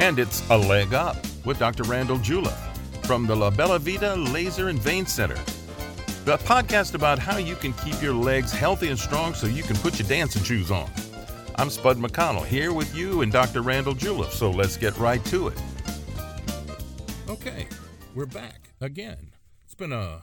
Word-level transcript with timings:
And 0.00 0.18
it's 0.18 0.48
A 0.50 0.56
Leg 0.56 0.94
Up 0.94 1.16
with 1.44 1.58
Dr. 1.58 1.82
Randall 1.82 2.18
Juleff 2.18 2.56
from 3.04 3.26
the 3.26 3.34
La 3.34 3.50
Bella 3.50 3.80
Vita 3.80 4.14
Laser 4.14 4.68
and 4.68 4.78
Vein 4.78 5.06
Center. 5.06 5.34
The 6.24 6.38
podcast 6.38 6.94
about 6.94 7.18
how 7.18 7.38
you 7.38 7.56
can 7.56 7.72
keep 7.72 8.00
your 8.00 8.14
legs 8.14 8.52
healthy 8.52 8.90
and 8.90 8.98
strong 8.98 9.34
so 9.34 9.46
you 9.48 9.64
can 9.64 9.76
put 9.76 9.98
your 9.98 10.08
dancing 10.08 10.44
shoes 10.44 10.70
on. 10.70 10.88
I'm 11.56 11.68
Spud 11.68 11.96
McConnell 11.96 12.46
here 12.46 12.72
with 12.72 12.94
you 12.94 13.22
and 13.22 13.32
Dr. 13.32 13.62
Randall 13.62 13.94
Juleff, 13.94 14.30
so 14.30 14.50
let's 14.50 14.76
get 14.76 14.96
right 14.98 15.24
to 15.26 15.48
it. 15.48 15.60
Okay, 17.28 17.66
we're 18.14 18.26
back 18.26 18.70
again. 18.80 19.32
It's 19.64 19.74
been 19.74 19.92
a 19.92 20.22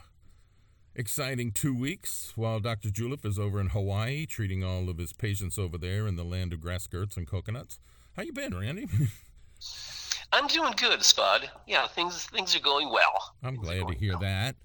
exciting 0.96 1.52
two 1.52 1.78
weeks 1.78 2.32
while 2.38 2.62
Dr. 2.62 2.88
Juleff 2.88 3.26
is 3.26 3.38
over 3.38 3.60
in 3.60 3.68
Hawaii 3.68 4.26
treating 4.26 4.64
all 4.64 4.90
of 4.90 5.00
his 5.00 5.12
patients 5.12 5.60
over 5.60 5.78
there 5.78 6.08
in 6.08 6.16
the 6.16 6.24
land 6.24 6.54
of 6.54 6.62
grass 6.62 6.84
skirts 6.84 7.18
and 7.18 7.28
coconuts. 7.28 7.80
How 8.16 8.24
you 8.24 8.32
been, 8.32 8.58
Randy? 8.58 8.88
I'm 10.32 10.48
doing 10.48 10.74
good, 10.78 11.04
Spud. 11.04 11.50
Yeah, 11.68 11.88
things 11.88 12.26
things 12.26 12.56
are 12.56 12.60
going 12.60 12.90
well. 12.90 13.34
I'm 13.44 13.56
Things 13.56 13.66
glad 13.68 13.88
to 13.88 13.94
hear 13.98 14.12
well. 14.14 14.22
that. 14.22 14.56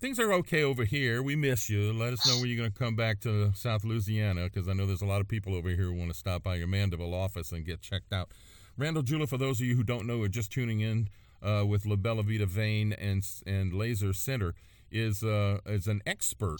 Things 0.00 0.18
are 0.20 0.32
okay 0.34 0.62
over 0.62 0.84
here. 0.84 1.22
We 1.22 1.34
miss 1.34 1.70
you. 1.70 1.92
Let 1.92 2.12
us 2.12 2.26
know 2.28 2.34
when 2.38 2.48
you're 2.48 2.58
going 2.58 2.70
to 2.72 2.78
come 2.78 2.94
back 2.94 3.20
to 3.20 3.52
South 3.54 3.84
Louisiana 3.84 4.44
because 4.44 4.68
I 4.68 4.74
know 4.74 4.84
there's 4.86 5.00
a 5.00 5.06
lot 5.06 5.22
of 5.22 5.28
people 5.28 5.54
over 5.54 5.70
here 5.70 5.84
who 5.84 5.94
want 5.94 6.10
to 6.10 6.18
stop 6.18 6.42
by 6.42 6.56
your 6.56 6.66
Mandeville 6.66 7.14
office 7.14 7.52
and 7.52 7.64
get 7.64 7.80
checked 7.80 8.12
out. 8.12 8.28
Randall 8.76 9.02
Juleff, 9.02 9.30
for 9.30 9.38
those 9.38 9.60
of 9.60 9.66
you 9.66 9.76
who 9.76 9.84
don't 9.84 10.06
know, 10.06 10.20
are 10.22 10.28
just 10.28 10.50
tuning 10.52 10.80
in 10.80 11.08
uh, 11.42 11.64
with 11.66 11.86
La 11.86 11.96
Bella 11.96 12.22
Vita 12.22 12.44
Vein 12.44 12.92
and 12.92 13.24
and 13.46 13.72
Laser 13.72 14.12
Center, 14.12 14.54
is 14.90 15.22
uh, 15.22 15.58
is 15.64 15.86
an 15.86 16.02
expert 16.06 16.58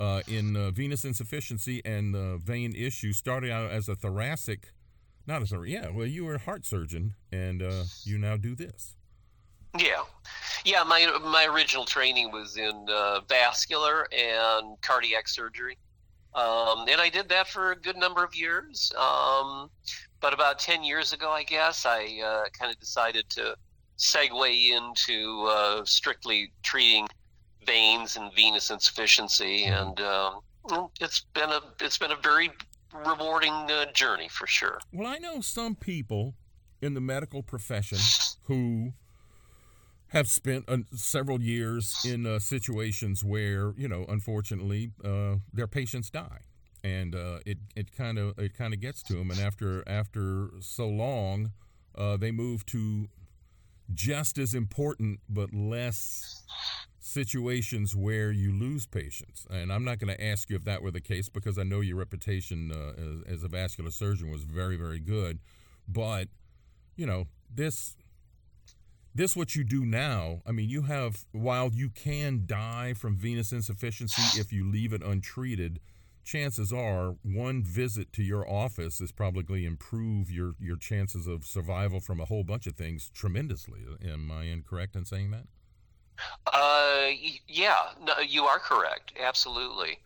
uh, 0.00 0.22
in 0.26 0.56
uh, 0.56 0.70
venous 0.70 1.04
insufficiency 1.04 1.80
and 1.84 2.16
uh, 2.16 2.38
vein 2.38 2.74
issues. 2.74 3.18
Started 3.18 3.50
out 3.52 3.70
as 3.70 3.88
a 3.88 3.94
thoracic, 3.94 4.72
not 5.26 5.42
as 5.42 5.52
a 5.52 5.62
yeah. 5.66 5.88
Well, 5.90 6.06
you 6.06 6.24
were 6.24 6.34
a 6.34 6.38
heart 6.38 6.64
surgeon, 6.66 7.14
and 7.32 7.62
uh, 7.62 7.84
you 8.04 8.18
now 8.18 8.36
do 8.36 8.54
this. 8.54 8.94
Yeah, 9.78 10.02
yeah. 10.64 10.84
My 10.84 11.06
my 11.22 11.46
original 11.46 11.84
training 11.84 12.30
was 12.30 12.56
in 12.56 12.86
uh, 12.88 13.20
vascular 13.28 14.06
and 14.12 14.80
cardiac 14.82 15.28
surgery, 15.28 15.76
um, 16.34 16.86
and 16.88 17.00
I 17.00 17.08
did 17.08 17.28
that 17.30 17.48
for 17.48 17.72
a 17.72 17.76
good 17.76 17.96
number 17.96 18.22
of 18.22 18.34
years. 18.34 18.92
Um, 18.96 19.70
but 20.20 20.32
about 20.32 20.58
ten 20.58 20.84
years 20.84 21.12
ago, 21.12 21.30
I 21.30 21.42
guess 21.42 21.86
I 21.86 22.20
uh, 22.24 22.44
kind 22.58 22.72
of 22.72 22.78
decided 22.78 23.28
to 23.30 23.56
segue 23.98 24.70
into 24.70 25.46
uh, 25.48 25.84
strictly 25.84 26.52
treating 26.62 27.06
veins 27.66 28.16
and 28.16 28.32
venous 28.34 28.70
insufficiency, 28.70 29.64
and 29.64 30.00
um, 30.00 30.40
it's 31.00 31.20
been 31.34 31.50
a 31.50 31.60
it's 31.80 31.98
been 31.98 32.12
a 32.12 32.16
very 32.16 32.50
rewarding 33.06 33.52
uh, 33.52 33.90
journey 33.92 34.28
for 34.28 34.46
sure. 34.46 34.78
Well, 34.92 35.06
I 35.06 35.18
know 35.18 35.40
some 35.40 35.74
people 35.74 36.34
in 36.80 36.94
the 36.94 37.00
medical 37.00 37.42
profession 37.42 37.98
who 38.44 38.92
have 40.08 40.28
spent 40.28 40.64
uh, 40.68 40.78
several 40.94 41.40
years 41.40 42.04
in 42.06 42.26
uh, 42.26 42.38
situations 42.38 43.24
where, 43.24 43.72
you 43.76 43.88
know, 43.88 44.04
unfortunately, 44.08 44.90
uh, 45.04 45.36
their 45.52 45.66
patients 45.66 46.08
die, 46.10 46.40
and 46.84 47.14
uh, 47.14 47.38
it 47.44 47.58
it 47.74 47.90
kind 47.92 48.18
of 48.18 48.38
it 48.38 48.54
kind 48.56 48.72
of 48.72 48.80
gets 48.80 49.02
to 49.04 49.14
them, 49.14 49.30
and 49.30 49.40
after 49.40 49.82
after 49.88 50.50
so 50.60 50.86
long, 50.86 51.50
uh, 51.96 52.16
they 52.16 52.30
move 52.30 52.64
to 52.66 53.08
just 53.92 54.38
as 54.38 54.54
important 54.54 55.20
but 55.28 55.52
less 55.52 56.42
situations 57.04 57.94
where 57.94 58.32
you 58.32 58.50
lose 58.50 58.86
patients. 58.86 59.46
And 59.50 59.70
I'm 59.70 59.84
not 59.84 59.98
going 59.98 60.16
to 60.16 60.24
ask 60.24 60.48
you 60.48 60.56
if 60.56 60.64
that 60.64 60.82
were 60.82 60.90
the 60.90 61.02
case 61.02 61.28
because 61.28 61.58
I 61.58 61.62
know 61.62 61.80
your 61.80 61.96
reputation 61.96 62.72
uh, 62.72 63.28
as, 63.28 63.36
as 63.36 63.44
a 63.44 63.48
vascular 63.48 63.90
surgeon 63.90 64.30
was 64.30 64.44
very, 64.44 64.76
very 64.76 65.00
good. 65.00 65.38
But, 65.86 66.28
you 66.96 67.04
know, 67.04 67.26
this 67.54 67.94
this 69.16 69.36
what 69.36 69.54
you 69.54 69.62
do 69.62 69.86
now 69.86 70.40
i 70.44 70.50
mean 70.50 70.68
you 70.68 70.82
have 70.82 71.24
while 71.30 71.70
you 71.72 71.88
can 71.88 72.42
die 72.46 72.92
from 72.92 73.16
venous 73.16 73.52
insufficiency 73.52 74.40
if 74.40 74.52
you 74.52 74.68
leave 74.68 74.92
it 74.92 75.04
untreated 75.04 75.78
chances 76.24 76.72
are 76.72 77.14
one 77.22 77.62
visit 77.62 78.12
to 78.12 78.24
your 78.24 78.50
office 78.50 79.00
is 79.00 79.12
probably 79.12 79.64
improve 79.64 80.32
your 80.32 80.54
your 80.58 80.76
chances 80.76 81.28
of 81.28 81.46
survival 81.46 82.00
from 82.00 82.18
a 82.18 82.24
whole 82.24 82.42
bunch 82.42 82.66
of 82.66 82.74
things 82.74 83.08
tremendously 83.14 83.82
am 84.04 84.32
i 84.32 84.46
incorrect 84.46 84.96
in 84.96 85.04
saying 85.04 85.30
that 85.30 85.46
Uh, 86.46 87.08
yeah, 87.46 87.90
no, 88.02 88.18
you 88.18 88.44
are 88.44 88.58
correct. 88.58 89.12
Absolutely. 89.18 89.98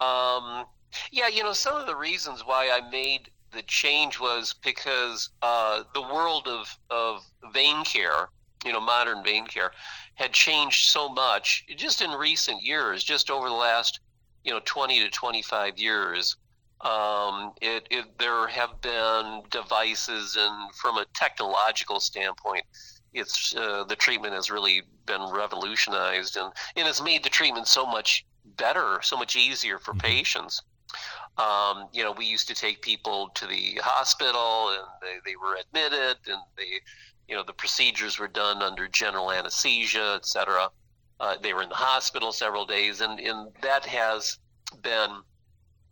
Um, 0.00 0.66
yeah, 1.10 1.28
you 1.28 1.42
know, 1.42 1.52
some 1.52 1.76
of 1.76 1.86
the 1.86 1.96
reasons 1.96 2.42
why 2.44 2.70
I 2.70 2.88
made 2.90 3.30
the 3.52 3.62
change 3.62 4.18
was 4.20 4.54
because 4.64 5.30
uh, 5.42 5.84
the 5.94 6.02
world 6.02 6.48
of, 6.48 6.76
of 6.90 7.22
vein 7.52 7.84
care, 7.84 8.28
you 8.64 8.72
know, 8.72 8.80
modern 8.80 9.22
vein 9.24 9.46
care, 9.46 9.72
had 10.14 10.32
changed 10.32 10.88
so 10.88 11.08
much 11.08 11.64
just 11.76 12.02
in 12.02 12.10
recent 12.10 12.62
years, 12.62 13.04
just 13.04 13.30
over 13.30 13.48
the 13.48 13.54
last, 13.54 14.00
you 14.44 14.52
know, 14.52 14.60
20 14.64 15.00
to 15.00 15.10
25 15.10 15.78
years. 15.78 16.36
Um, 16.80 17.52
it, 17.62 17.86
it, 17.90 18.18
there 18.18 18.46
have 18.48 18.80
been 18.82 19.42
devices, 19.50 20.36
and 20.38 20.74
from 20.74 20.98
a 20.98 21.06
technological 21.14 21.98
standpoint, 22.00 22.64
it's 23.14 23.54
uh, 23.56 23.84
the 23.84 23.96
treatment 23.96 24.34
has 24.34 24.50
really 24.50 24.82
been 25.06 25.22
revolutionized 25.30 26.36
and, 26.36 26.52
and 26.76 26.88
it's 26.88 27.02
made 27.02 27.22
the 27.22 27.30
treatment 27.30 27.68
so 27.68 27.86
much 27.86 28.26
better, 28.56 29.00
so 29.02 29.16
much 29.16 29.36
easier 29.36 29.78
for 29.78 29.94
Mhm. 29.94 30.00
patients. 30.00 30.62
Um, 31.38 31.88
you 31.92 32.04
know, 32.04 32.12
we 32.12 32.26
used 32.26 32.46
to 32.48 32.54
take 32.54 32.82
people 32.82 33.30
to 33.30 33.46
the 33.46 33.80
hospital 33.82 34.70
and 34.70 34.86
they, 35.02 35.16
they 35.30 35.36
were 35.36 35.56
admitted 35.56 36.18
and 36.26 36.40
they, 36.56 36.80
you 37.28 37.34
know, 37.34 37.42
the 37.42 37.52
procedures 37.52 38.18
were 38.18 38.28
done 38.28 38.62
under 38.62 38.86
general 38.86 39.32
anesthesia, 39.32 40.14
et 40.16 40.26
cetera. 40.26 40.70
Uh, 41.20 41.36
they 41.42 41.52
were 41.54 41.62
in 41.62 41.68
the 41.68 41.74
hospital 41.74 42.32
several 42.32 42.66
days 42.66 43.00
and, 43.00 43.18
and 43.18 43.52
that 43.62 43.84
has 43.86 44.38
been, 44.82 45.10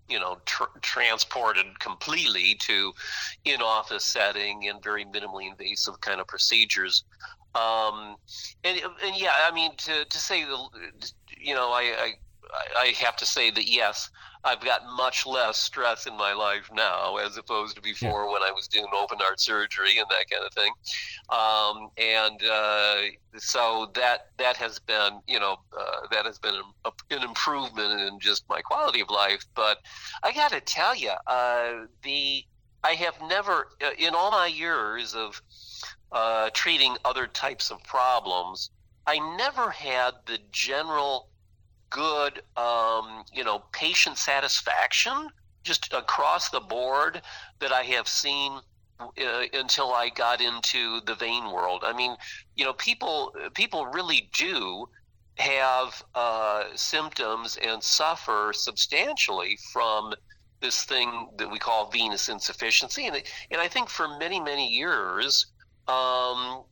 you 0.08 0.20
know, 0.20 0.38
tr- 0.44 0.64
transported 0.80 1.78
completely 1.80 2.54
to 2.60 2.92
in-office 3.44 4.04
setting 4.04 4.68
and 4.68 4.82
very 4.82 5.04
minimally 5.04 5.48
invasive 5.48 6.00
kind 6.00 6.20
of 6.20 6.26
procedures. 6.26 7.04
Um, 7.54 8.16
and, 8.64 8.80
and 9.04 9.16
yeah, 9.16 9.32
I 9.46 9.52
mean, 9.52 9.76
to, 9.76 10.04
to 10.04 10.18
say 10.18 10.44
the, 10.44 10.58
you 11.38 11.54
know, 11.54 11.70
I, 11.70 11.82
I, 11.98 12.12
I 12.76 12.94
have 12.98 13.16
to 13.16 13.26
say 13.26 13.50
that 13.50 13.68
yes, 13.68 14.10
I've 14.44 14.60
got 14.60 14.82
much 14.96 15.24
less 15.24 15.56
stress 15.56 16.06
in 16.06 16.16
my 16.16 16.32
life 16.32 16.68
now 16.74 17.16
as 17.16 17.36
opposed 17.36 17.76
to 17.76 17.82
before 17.82 18.30
when 18.32 18.42
I 18.42 18.50
was 18.50 18.66
doing 18.66 18.86
open 18.94 19.18
heart 19.20 19.40
surgery 19.40 19.98
and 19.98 20.06
that 20.10 20.28
kind 20.30 20.44
of 20.44 20.52
thing. 20.52 20.72
Um, 21.28 21.90
and 21.96 22.42
uh, 22.42 23.38
so 23.38 23.90
that 23.94 24.28
that 24.38 24.56
has 24.56 24.78
been, 24.80 25.20
you 25.28 25.38
know, 25.38 25.56
uh, 25.78 26.06
that 26.10 26.26
has 26.26 26.38
been 26.38 26.56
a, 26.84 26.90
an 27.10 27.22
improvement 27.22 28.00
in 28.00 28.18
just 28.18 28.44
my 28.48 28.60
quality 28.60 29.00
of 29.00 29.10
life. 29.10 29.44
But 29.54 29.78
I 30.22 30.32
got 30.32 30.50
to 30.50 30.60
tell 30.60 30.96
you, 30.96 31.12
uh, 31.26 31.86
the 32.02 32.44
I 32.84 32.94
have 32.94 33.14
never, 33.28 33.68
uh, 33.80 33.90
in 33.96 34.14
all 34.14 34.32
my 34.32 34.46
years 34.46 35.14
of 35.14 35.40
uh, 36.10 36.50
treating 36.52 36.96
other 37.04 37.26
types 37.28 37.70
of 37.70 37.82
problems, 37.84 38.70
I 39.06 39.18
never 39.36 39.70
had 39.70 40.14
the 40.26 40.38
general 40.50 41.28
good, 41.92 42.42
um, 42.56 43.24
you 43.32 43.44
know, 43.44 43.62
patient 43.72 44.18
satisfaction 44.18 45.28
just 45.62 45.92
across 45.92 46.48
the 46.50 46.60
board 46.60 47.22
that 47.60 47.72
I 47.72 47.82
have 47.82 48.08
seen 48.08 48.58
uh, 49.00 49.42
until 49.52 49.92
I 49.92 50.08
got 50.08 50.40
into 50.40 51.00
the 51.06 51.14
vein 51.14 51.52
world. 51.52 51.82
I 51.84 51.92
mean, 51.92 52.16
you 52.56 52.64
know, 52.64 52.72
people 52.72 53.34
people 53.54 53.86
really 53.86 54.28
do 54.32 54.88
have 55.36 56.02
uh, 56.14 56.64
symptoms 56.74 57.58
and 57.62 57.82
suffer 57.82 58.52
substantially 58.54 59.58
from 59.72 60.12
this 60.60 60.84
thing 60.84 61.28
that 61.38 61.50
we 61.50 61.58
call 61.58 61.90
venous 61.90 62.28
insufficiency, 62.28 63.06
and 63.06 63.22
and 63.50 63.60
I 63.60 63.68
think 63.68 63.88
for 63.88 64.08
many 64.18 64.40
many 64.40 64.68
years, 64.68 65.46
um, 65.88 66.62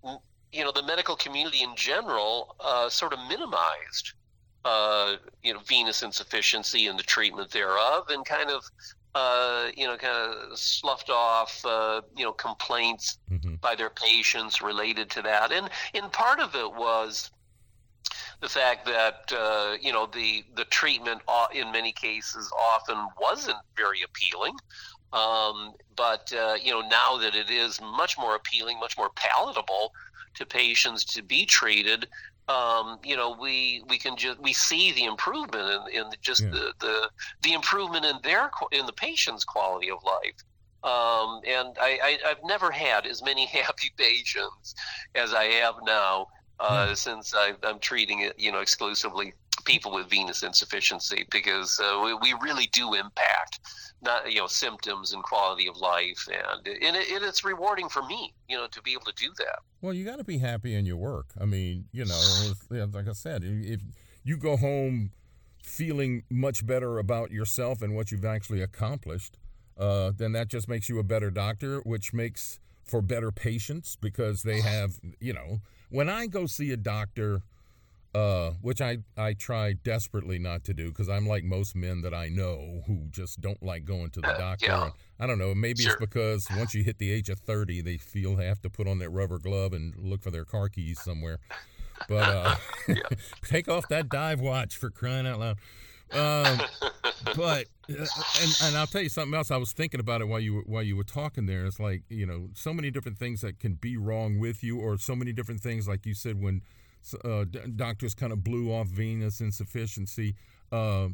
you 0.53 0.65
know, 0.65 0.73
the 0.73 0.83
medical 0.83 1.17
community 1.17 1.63
in 1.63 1.75
general 1.77 2.57
uh, 2.61 2.89
sort 2.89 3.13
of 3.13 3.19
minimized 3.29 4.15
uh, 4.65 5.17
you 5.43 5.53
know, 5.55 5.61
venous 5.61 6.03
insufficiency 6.03 6.87
and 6.87 6.99
the 6.99 7.03
treatment 7.03 7.51
thereof, 7.51 8.05
and 8.09 8.25
kind 8.25 8.51
of, 8.51 8.63
uh, 9.15 9.69
you 9.77 9.87
know, 9.87 9.97
kind 9.97 10.35
of 10.35 10.59
sloughed 10.59 11.11
off, 11.11 11.65
uh, 11.65 12.01
you 12.17 12.25
know, 12.25 12.33
complaints 12.33 13.19
hmm 13.29 13.55
by 13.63 13.75
their 13.75 13.91
patients 13.91 14.63
related 14.63 15.11
to 15.11 15.23
that, 15.23 15.53
and 15.53 15.69
and 15.95 16.11
part 16.13 16.41
of 16.41 16.55
it 16.55 16.73
was 16.73 17.31
the 18.41 18.49
fact 18.49 18.87
that 18.87 19.33
uh, 19.33 19.77
you 19.81 19.93
know 19.93 20.07
the 20.07 20.45
the 20.55 20.65
treatment 20.67 21.21
in 21.55 21.71
many 21.73 21.93
cases 21.93 22.51
often 22.59 22.97
wasn't 23.21 23.59
very 23.77 23.99
appealing. 24.03 24.55
Um, 25.13 25.73
but 25.97 26.33
uh, 26.33 26.55
you 26.63 26.71
know 26.73 26.81
now 26.81 27.17
that 27.19 27.35
it 27.35 27.51
is 27.51 27.81
much 27.81 28.17
more 28.19 28.37
appealing, 28.37 28.79
much 28.79 28.97
more 28.97 29.11
palatable 29.17 29.91
to 30.37 30.47
patients 30.47 31.05
to 31.05 31.23
be 31.23 31.45
treated, 31.45 32.09
um, 32.51 32.99
you 33.05 33.17
know 33.17 33.37
we 33.41 33.83
we 33.89 33.99
can 33.99 34.17
just 34.17 34.39
we 34.41 34.53
see 34.53 34.93
the 34.93 35.05
improvement 35.05 35.89
in, 35.93 36.01
in 36.01 36.11
just 36.21 36.43
Yeah. 36.43 36.51
the, 36.51 36.75
the 36.81 37.11
the 37.43 37.53
improvement 37.53 38.05
in 38.05 38.17
their 38.23 38.51
in 38.73 38.87
the 38.87 38.93
patient's 38.93 39.45
quality 39.45 39.91
of 39.91 40.03
life. 40.05 40.41
Um, 40.83 41.43
and 41.47 41.77
I, 41.79 42.19
I, 42.25 42.29
have 42.29 42.43
never 42.43 42.71
had 42.71 43.05
as 43.05 43.23
many 43.23 43.45
happy 43.59 43.91
patients 43.99 44.75
as 45.15 45.35
I 45.35 45.45
have 45.45 45.75
now 45.83 46.29
uh, 46.59 46.89
hmm. 46.89 46.95
since 46.95 47.35
I, 47.35 47.53
am 47.65 47.79
treating 47.81 48.21
it, 48.21 48.39
you 48.39 48.51
know, 48.51 48.61
exclusively 48.61 49.35
people 49.71 49.93
with 49.93 50.11
venous 50.11 50.43
insufficiency 50.43 51.27
because 51.31 51.79
uh, 51.81 52.01
we, 52.05 52.15
we 52.15 52.35
really 52.43 52.69
do 52.73 52.95
impact 52.95 53.61
not 54.03 54.31
you 54.33 54.41
know 54.41 54.47
symptoms 54.47 55.13
and 55.13 55.23
quality 55.23 55.69
of 55.69 55.77
life. 55.77 56.27
And 56.29 56.67
and, 56.67 56.97
it, 56.97 57.11
and 57.11 57.25
it's 57.25 57.45
rewarding 57.45 57.89
for 57.89 58.03
me 58.03 58.35
you 58.49 58.57
know 58.57 58.67
to 58.67 58.83
be 58.83 58.93
able 58.93 59.05
to 59.05 59.15
do 59.15 59.31
that. 59.39 59.61
Well 59.81 59.95
you 59.95 60.05
got 60.05 60.19
to 60.19 60.25
be 60.25 60.39
happy 60.39 60.75
in 60.75 60.87
your 60.87 60.97
work. 60.97 61.27
I 61.41 61.45
mean 61.45 61.85
you 61.93 62.05
know 62.05 62.21
like 62.71 63.09
i 63.09 63.13
said 63.13 63.43
if 63.45 63.81
you 64.25 64.37
go 64.37 64.57
home 64.57 65.13
feeling 65.63 66.25
much 66.31 66.67
better 66.67 66.99
about 66.99 67.31
yourself 67.31 67.83
and 67.83 67.95
what 67.95 68.11
you've 68.11 68.25
actually 68.25 68.63
accomplished 68.63 69.37
uh, 69.79 70.11
then 70.17 70.33
that 70.33 70.49
just 70.49 70.69
makes 70.69 70.89
you 70.89 70.99
a 70.99 71.03
better 71.03 71.31
doctor 71.31 71.81
which 71.81 72.13
makes 72.13 72.59
for 72.85 73.01
better 73.03 73.31
patients 73.31 73.97
because 74.01 74.43
they 74.43 74.61
have 74.61 74.99
you 75.21 75.33
know 75.33 75.59
when 75.91 76.09
i 76.09 76.27
go 76.27 76.47
see 76.47 76.71
a 76.71 76.77
doctor 76.77 77.43
uh, 78.15 78.51
which 78.61 78.81
I, 78.81 78.99
I 79.17 79.35
try 79.35 79.73
desperately 79.73 80.39
not 80.39 80.65
to 80.65 80.75
do 80.75 80.89
because 80.89 81.09
I'm 81.09 81.27
like 81.27 81.45
most 81.45 81.77
men 81.77 82.03
that 82.03 82.13
I 82.13 82.29
know 82.29 82.83
who 82.87 83.07
just 83.11 83.41
don't 83.41 83.63
like 83.63 83.85
going 83.85 84.11
to 84.11 84.21
the 84.21 84.35
uh, 84.35 84.39
doctor. 84.39 84.67
Yeah. 84.67 84.91
I 85.19 85.27
don't 85.27 85.39
know. 85.39 85.55
Maybe 85.55 85.83
sure. 85.83 85.93
it's 85.93 86.01
because 86.01 86.47
once 86.57 86.75
you 86.75 86.83
hit 86.83 86.99
the 86.99 87.13
age 87.13 87.29
of 87.29 87.39
30, 87.39 87.83
they 87.83 87.99
feel 87.99 88.37
they 88.37 88.47
have 88.47 88.63
to 88.63 88.71
put 88.71 88.89
on 88.89 88.99
that 88.99 89.11
rubber 89.11 89.39
glove 89.39 89.73
and 89.73 89.95
look 89.97 90.23
for 90.23 90.31
their 90.31 90.45
car 90.45 90.69
keys 90.69 91.01
somewhere. 91.01 91.39
But 92.09 92.29
uh, 92.29 92.57
take 93.45 93.69
off 93.69 93.89
that 93.89 94.09
dive 94.09 94.41
watch 94.41 94.77
for 94.77 94.91
crying 94.91 95.27
out 95.27 95.39
loud. 95.39 95.59
Um, 96.13 96.61
but 97.37 97.67
uh, 97.89 98.07
and 98.43 98.57
and 98.65 98.77
I'll 98.77 98.87
tell 98.87 99.03
you 99.03 99.09
something 99.09 99.35
else. 99.35 99.53
I 99.53 99.57
was 99.57 99.73
thinking 99.73 100.01
about 100.01 100.21
it 100.21 100.25
while 100.25 100.41
you 100.41 100.55
were, 100.55 100.63
while 100.63 100.83
you 100.83 100.97
were 100.97 101.05
talking 101.05 101.47
there. 101.47 101.65
It's 101.67 101.79
like 101.79 102.03
you 102.09 102.27
know 102.27 102.49
so 102.55 102.73
many 102.73 102.91
different 102.91 103.19
things 103.19 103.43
that 103.43 103.61
can 103.61 103.75
be 103.75 103.97
wrong 103.97 104.41
with 104.41 104.65
you, 104.65 104.81
or 104.81 104.99
so 104.99 105.15
many 105.15 105.33
different 105.33 105.61
things 105.61 105.87
like 105.87 106.07
you 106.07 106.15
said 106.15 106.41
when 106.41 106.63
uh, 107.25 107.45
doctors 107.77 108.15
kind 108.15 108.33
of 108.33 108.45
blew 108.45 108.73
off 108.73 108.89
venous 108.89 109.41
insufficiency. 109.41 110.35
Uh, 110.71 111.09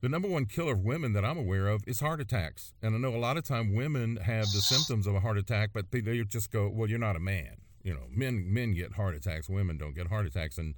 the 0.00 0.08
number 0.08 0.28
one 0.28 0.44
killer 0.44 0.72
of 0.72 0.84
women 0.84 1.14
that 1.14 1.24
I'm 1.24 1.38
aware 1.38 1.68
of 1.68 1.82
is 1.86 2.00
heart 2.00 2.20
attacks. 2.20 2.74
And 2.82 2.94
I 2.94 2.98
know 2.98 3.14
a 3.14 3.18
lot 3.18 3.36
of 3.36 3.44
time 3.44 3.74
women 3.74 4.16
have 4.16 4.44
the 4.52 4.60
symptoms 4.60 5.06
of 5.06 5.14
a 5.14 5.20
heart 5.20 5.38
attack, 5.38 5.70
but 5.72 5.90
they, 5.90 6.02
just 6.24 6.50
go, 6.50 6.68
"Well, 6.68 6.88
you're 6.88 6.98
not 6.98 7.16
a 7.16 7.20
man." 7.20 7.56
You 7.82 7.94
know, 7.94 8.06
men 8.10 8.52
men 8.52 8.74
get 8.74 8.94
heart 8.94 9.14
attacks, 9.14 9.48
women 9.48 9.78
don't 9.78 9.94
get 9.94 10.08
heart 10.08 10.26
attacks. 10.26 10.58
And 10.58 10.74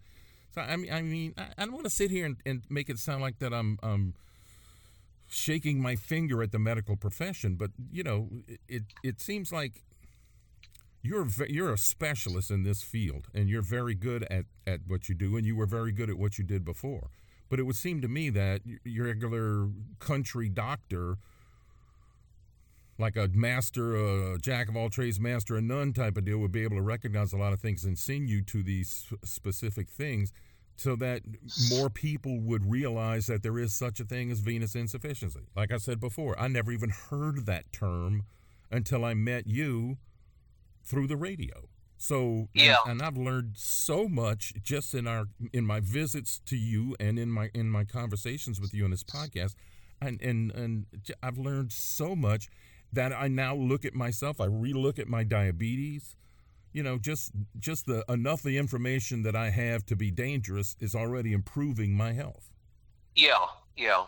so 0.52 0.60
I 0.60 0.76
mean, 0.76 0.92
I 0.92 1.02
mean, 1.02 1.34
I, 1.36 1.46
I 1.58 1.64
don't 1.64 1.74
want 1.74 1.84
to 1.84 1.90
sit 1.90 2.10
here 2.10 2.24
and, 2.24 2.36
and 2.46 2.62
make 2.70 2.88
it 2.88 2.98
sound 2.98 3.20
like 3.20 3.38
that 3.40 3.52
I'm 3.52 3.78
um, 3.82 4.14
shaking 5.28 5.80
my 5.80 5.96
finger 5.96 6.42
at 6.42 6.52
the 6.52 6.58
medical 6.58 6.96
profession, 6.96 7.56
but 7.56 7.70
you 7.90 8.02
know, 8.02 8.28
it 8.68 8.84
it 9.02 9.20
seems 9.20 9.52
like 9.52 9.82
you're 11.06 11.26
you're 11.48 11.72
a 11.72 11.78
specialist 11.78 12.50
in 12.50 12.62
this 12.62 12.82
field 12.82 13.28
and 13.34 13.48
you're 13.48 13.62
very 13.62 13.94
good 13.94 14.24
at, 14.30 14.44
at 14.66 14.80
what 14.86 15.08
you 15.08 15.14
do 15.14 15.36
and 15.36 15.46
you 15.46 15.56
were 15.56 15.66
very 15.66 15.92
good 15.92 16.10
at 16.10 16.18
what 16.18 16.38
you 16.38 16.44
did 16.44 16.64
before. 16.64 17.10
But 17.48 17.60
it 17.60 17.62
would 17.62 17.76
seem 17.76 18.00
to 18.00 18.08
me 18.08 18.30
that 18.30 18.62
your 18.84 19.06
regular 19.06 19.68
country 20.00 20.48
doctor 20.48 21.18
like 22.98 23.16
a 23.16 23.28
master 23.32 23.94
a 23.94 24.38
jack 24.38 24.68
of 24.68 24.76
all 24.76 24.88
trades 24.88 25.20
master 25.20 25.56
of 25.56 25.64
none 25.64 25.92
type 25.92 26.16
of 26.16 26.24
deal 26.24 26.38
would 26.38 26.52
be 26.52 26.62
able 26.62 26.76
to 26.76 26.82
recognize 26.82 27.32
a 27.32 27.36
lot 27.36 27.52
of 27.52 27.60
things 27.60 27.84
and 27.84 27.98
send 27.98 28.28
you 28.28 28.42
to 28.42 28.62
these 28.62 29.12
specific 29.22 29.88
things 29.88 30.32
so 30.76 30.96
that 30.96 31.22
more 31.70 31.88
people 31.88 32.40
would 32.40 32.70
realize 32.70 33.26
that 33.26 33.42
there 33.42 33.58
is 33.58 33.74
such 33.74 34.00
a 34.00 34.04
thing 34.04 34.30
as 34.30 34.40
venous 34.40 34.74
insufficiency. 34.74 35.46
Like 35.54 35.72
i 35.72 35.76
said 35.76 36.00
before 36.00 36.38
i 36.38 36.48
never 36.48 36.72
even 36.72 36.90
heard 36.90 37.46
that 37.46 37.72
term 37.72 38.24
until 38.70 39.04
i 39.04 39.14
met 39.14 39.46
you 39.46 39.98
through 40.86 41.06
the 41.06 41.16
radio. 41.16 41.68
So 41.98 42.48
yeah, 42.54 42.76
and, 42.84 43.00
and, 43.00 43.02
I've 43.02 43.16
learned 43.16 43.52
so 43.56 44.06
much 44.06 44.52
just 44.62 44.94
in 44.94 45.06
our 45.06 45.28
in 45.52 45.64
my 45.64 45.80
visits 45.80 46.40
to 46.46 46.56
you 46.56 46.94
and 47.00 47.18
in 47.18 47.30
my 47.30 47.50
in 47.54 47.70
my 47.70 47.84
conversations 47.84 48.60
with 48.60 48.74
you 48.74 48.84
in 48.84 48.90
this 48.90 49.02
podcast, 49.02 49.54
and 50.00 50.20
and 50.20 50.52
and 50.52 50.86
I've 51.22 51.38
learned 51.38 51.72
so 51.72 52.14
much 52.14 52.48
that 52.92 53.12
I 53.12 53.28
now 53.28 53.54
look 53.54 53.84
at 53.84 53.94
myself. 53.94 54.40
I 54.40 54.46
relook 54.46 54.98
at 54.98 55.08
my 55.08 55.24
diabetes. 55.24 56.16
You 56.72 56.82
know, 56.82 56.98
just 56.98 57.32
just 57.58 57.86
the 57.86 58.04
enough 58.10 58.42
the 58.42 58.58
information 58.58 59.22
that 59.22 59.34
I 59.34 59.48
have 59.48 59.86
to 59.86 59.96
be 59.96 60.10
dangerous 60.10 60.76
is 60.78 60.94
already 60.94 61.32
improving 61.32 61.96
my 61.96 62.12
health. 62.12 62.50
Yeah, 63.14 63.46
yeah. 63.74 64.04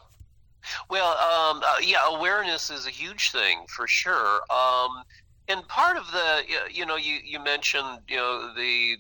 Well, 0.90 1.12
um, 1.12 1.62
uh, 1.64 1.76
yeah, 1.82 2.06
awareness 2.08 2.68
is 2.68 2.86
a 2.86 2.90
huge 2.90 3.30
thing 3.30 3.64
for 3.68 3.86
sure. 3.86 4.42
Um, 4.50 5.02
and 5.48 5.66
part 5.66 5.96
of 5.96 6.10
the 6.12 6.42
you 6.70 6.86
know 6.86 6.96
you 6.96 7.18
you 7.24 7.42
mentioned 7.42 8.00
you 8.08 8.16
know 8.16 8.52
the 8.54 8.96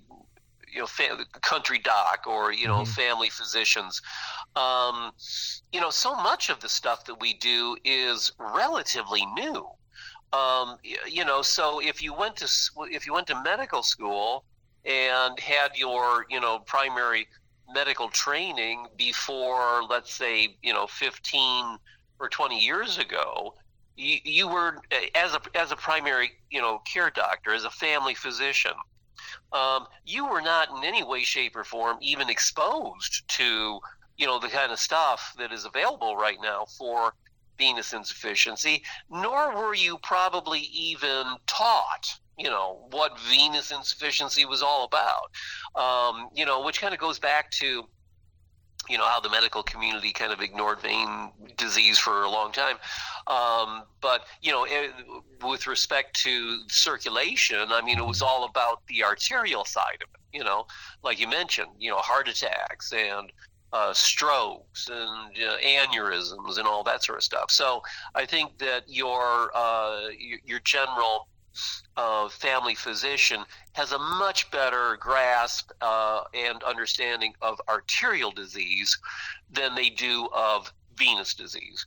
you 0.72 0.80
know 0.80 0.86
fa- 0.86 1.24
country 1.40 1.78
doc 1.78 2.24
or 2.26 2.52
you 2.52 2.66
know 2.66 2.80
mm-hmm. 2.80 2.92
family 2.92 3.30
physicians 3.30 4.02
um, 4.56 5.12
you 5.72 5.80
know 5.80 5.90
so 5.90 6.14
much 6.16 6.50
of 6.50 6.60
the 6.60 6.68
stuff 6.68 7.04
that 7.04 7.20
we 7.20 7.34
do 7.34 7.76
is 7.84 8.32
relatively 8.38 9.24
new 9.26 9.66
um, 10.32 10.76
you 11.06 11.24
know 11.24 11.42
so 11.42 11.80
if 11.80 12.02
you 12.02 12.12
went 12.14 12.36
to 12.36 12.48
if 12.90 13.06
you 13.06 13.12
went 13.12 13.26
to 13.26 13.40
medical 13.42 13.82
school 13.82 14.44
and 14.84 15.38
had 15.38 15.76
your 15.76 16.26
you 16.30 16.40
know 16.40 16.58
primary 16.60 17.28
medical 17.74 18.08
training 18.08 18.86
before 18.96 19.82
let's 19.88 20.12
say 20.12 20.56
you 20.62 20.72
know 20.72 20.86
15 20.86 21.78
or 22.20 22.28
20 22.28 22.58
years 22.58 22.98
ago 22.98 23.54
you, 23.98 24.18
you 24.24 24.48
were 24.48 24.78
as 25.14 25.34
a 25.34 25.40
as 25.54 25.72
a 25.72 25.76
primary 25.76 26.30
you 26.50 26.60
know 26.60 26.80
care 26.90 27.10
doctor 27.10 27.52
as 27.52 27.64
a 27.64 27.70
family 27.70 28.14
physician 28.14 28.72
um, 29.52 29.86
you 30.04 30.26
were 30.28 30.40
not 30.40 30.68
in 30.70 30.84
any 30.84 31.02
way 31.02 31.22
shape 31.22 31.56
or 31.56 31.64
form 31.64 31.98
even 32.00 32.30
exposed 32.30 33.28
to 33.28 33.80
you 34.16 34.26
know 34.26 34.38
the 34.38 34.48
kind 34.48 34.72
of 34.72 34.78
stuff 34.78 35.34
that 35.38 35.52
is 35.52 35.64
available 35.64 36.16
right 36.16 36.38
now 36.40 36.64
for 36.76 37.12
venous 37.58 37.92
insufficiency 37.92 38.82
nor 39.10 39.54
were 39.56 39.74
you 39.74 39.98
probably 39.98 40.60
even 40.60 41.24
taught 41.46 42.18
you 42.38 42.48
know 42.48 42.86
what 42.90 43.18
venous 43.28 43.72
insufficiency 43.72 44.44
was 44.44 44.62
all 44.62 44.84
about. 44.84 45.30
Um, 45.74 46.28
you 46.34 46.46
know 46.46 46.62
which 46.62 46.80
kind 46.80 46.94
of 46.94 47.00
goes 47.00 47.18
back 47.18 47.50
to 47.52 47.84
you 48.88 48.98
know 48.98 49.06
how 49.06 49.20
the 49.20 49.30
medical 49.30 49.62
community 49.62 50.12
kind 50.12 50.32
of 50.32 50.40
ignored 50.40 50.80
vein 50.80 51.30
disease 51.56 51.98
for 51.98 52.22
a 52.22 52.30
long 52.30 52.52
time. 52.52 52.76
Um, 53.26 53.82
but 54.00 54.24
you 54.42 54.52
know 54.52 54.64
it, 54.68 54.92
with 55.42 55.66
respect 55.66 56.20
to 56.22 56.60
circulation 56.68 57.70
i 57.70 57.80
mean 57.80 57.98
it 57.98 58.06
was 58.06 58.22
all 58.22 58.44
about 58.44 58.84
the 58.88 59.04
arterial 59.04 59.64
side 59.64 60.02
of 60.02 60.08
it 60.14 60.18
you 60.32 60.44
know. 60.44 60.66
Like 61.02 61.20
you 61.20 61.28
mentioned 61.28 61.70
you 61.78 61.90
know 61.90 61.98
heart 61.98 62.28
attacks 62.28 62.92
and 62.92 63.32
uh, 63.72 63.92
strokes 63.92 64.88
and 64.88 65.36
uh, 65.36 65.58
aneurysms 65.58 66.58
and 66.58 66.66
all 66.66 66.82
that 66.84 67.04
sort 67.04 67.18
of 67.18 67.24
stuff. 67.24 67.50
So 67.50 67.82
i 68.14 68.24
think 68.24 68.58
that 68.58 68.84
your 68.86 69.50
uh, 69.54 70.08
your, 70.18 70.38
your 70.44 70.60
general 70.60 71.28
uh, 71.96 72.28
family 72.28 72.74
physician 72.74 73.44
has 73.72 73.92
a 73.92 73.98
much 73.98 74.50
better 74.50 74.96
grasp 75.00 75.70
uh, 75.80 76.22
and 76.34 76.62
understanding 76.62 77.34
of 77.42 77.60
arterial 77.68 78.30
disease 78.30 78.98
than 79.50 79.74
they 79.74 79.90
do 79.90 80.28
of 80.32 80.72
venous 80.98 81.34
disease. 81.34 81.86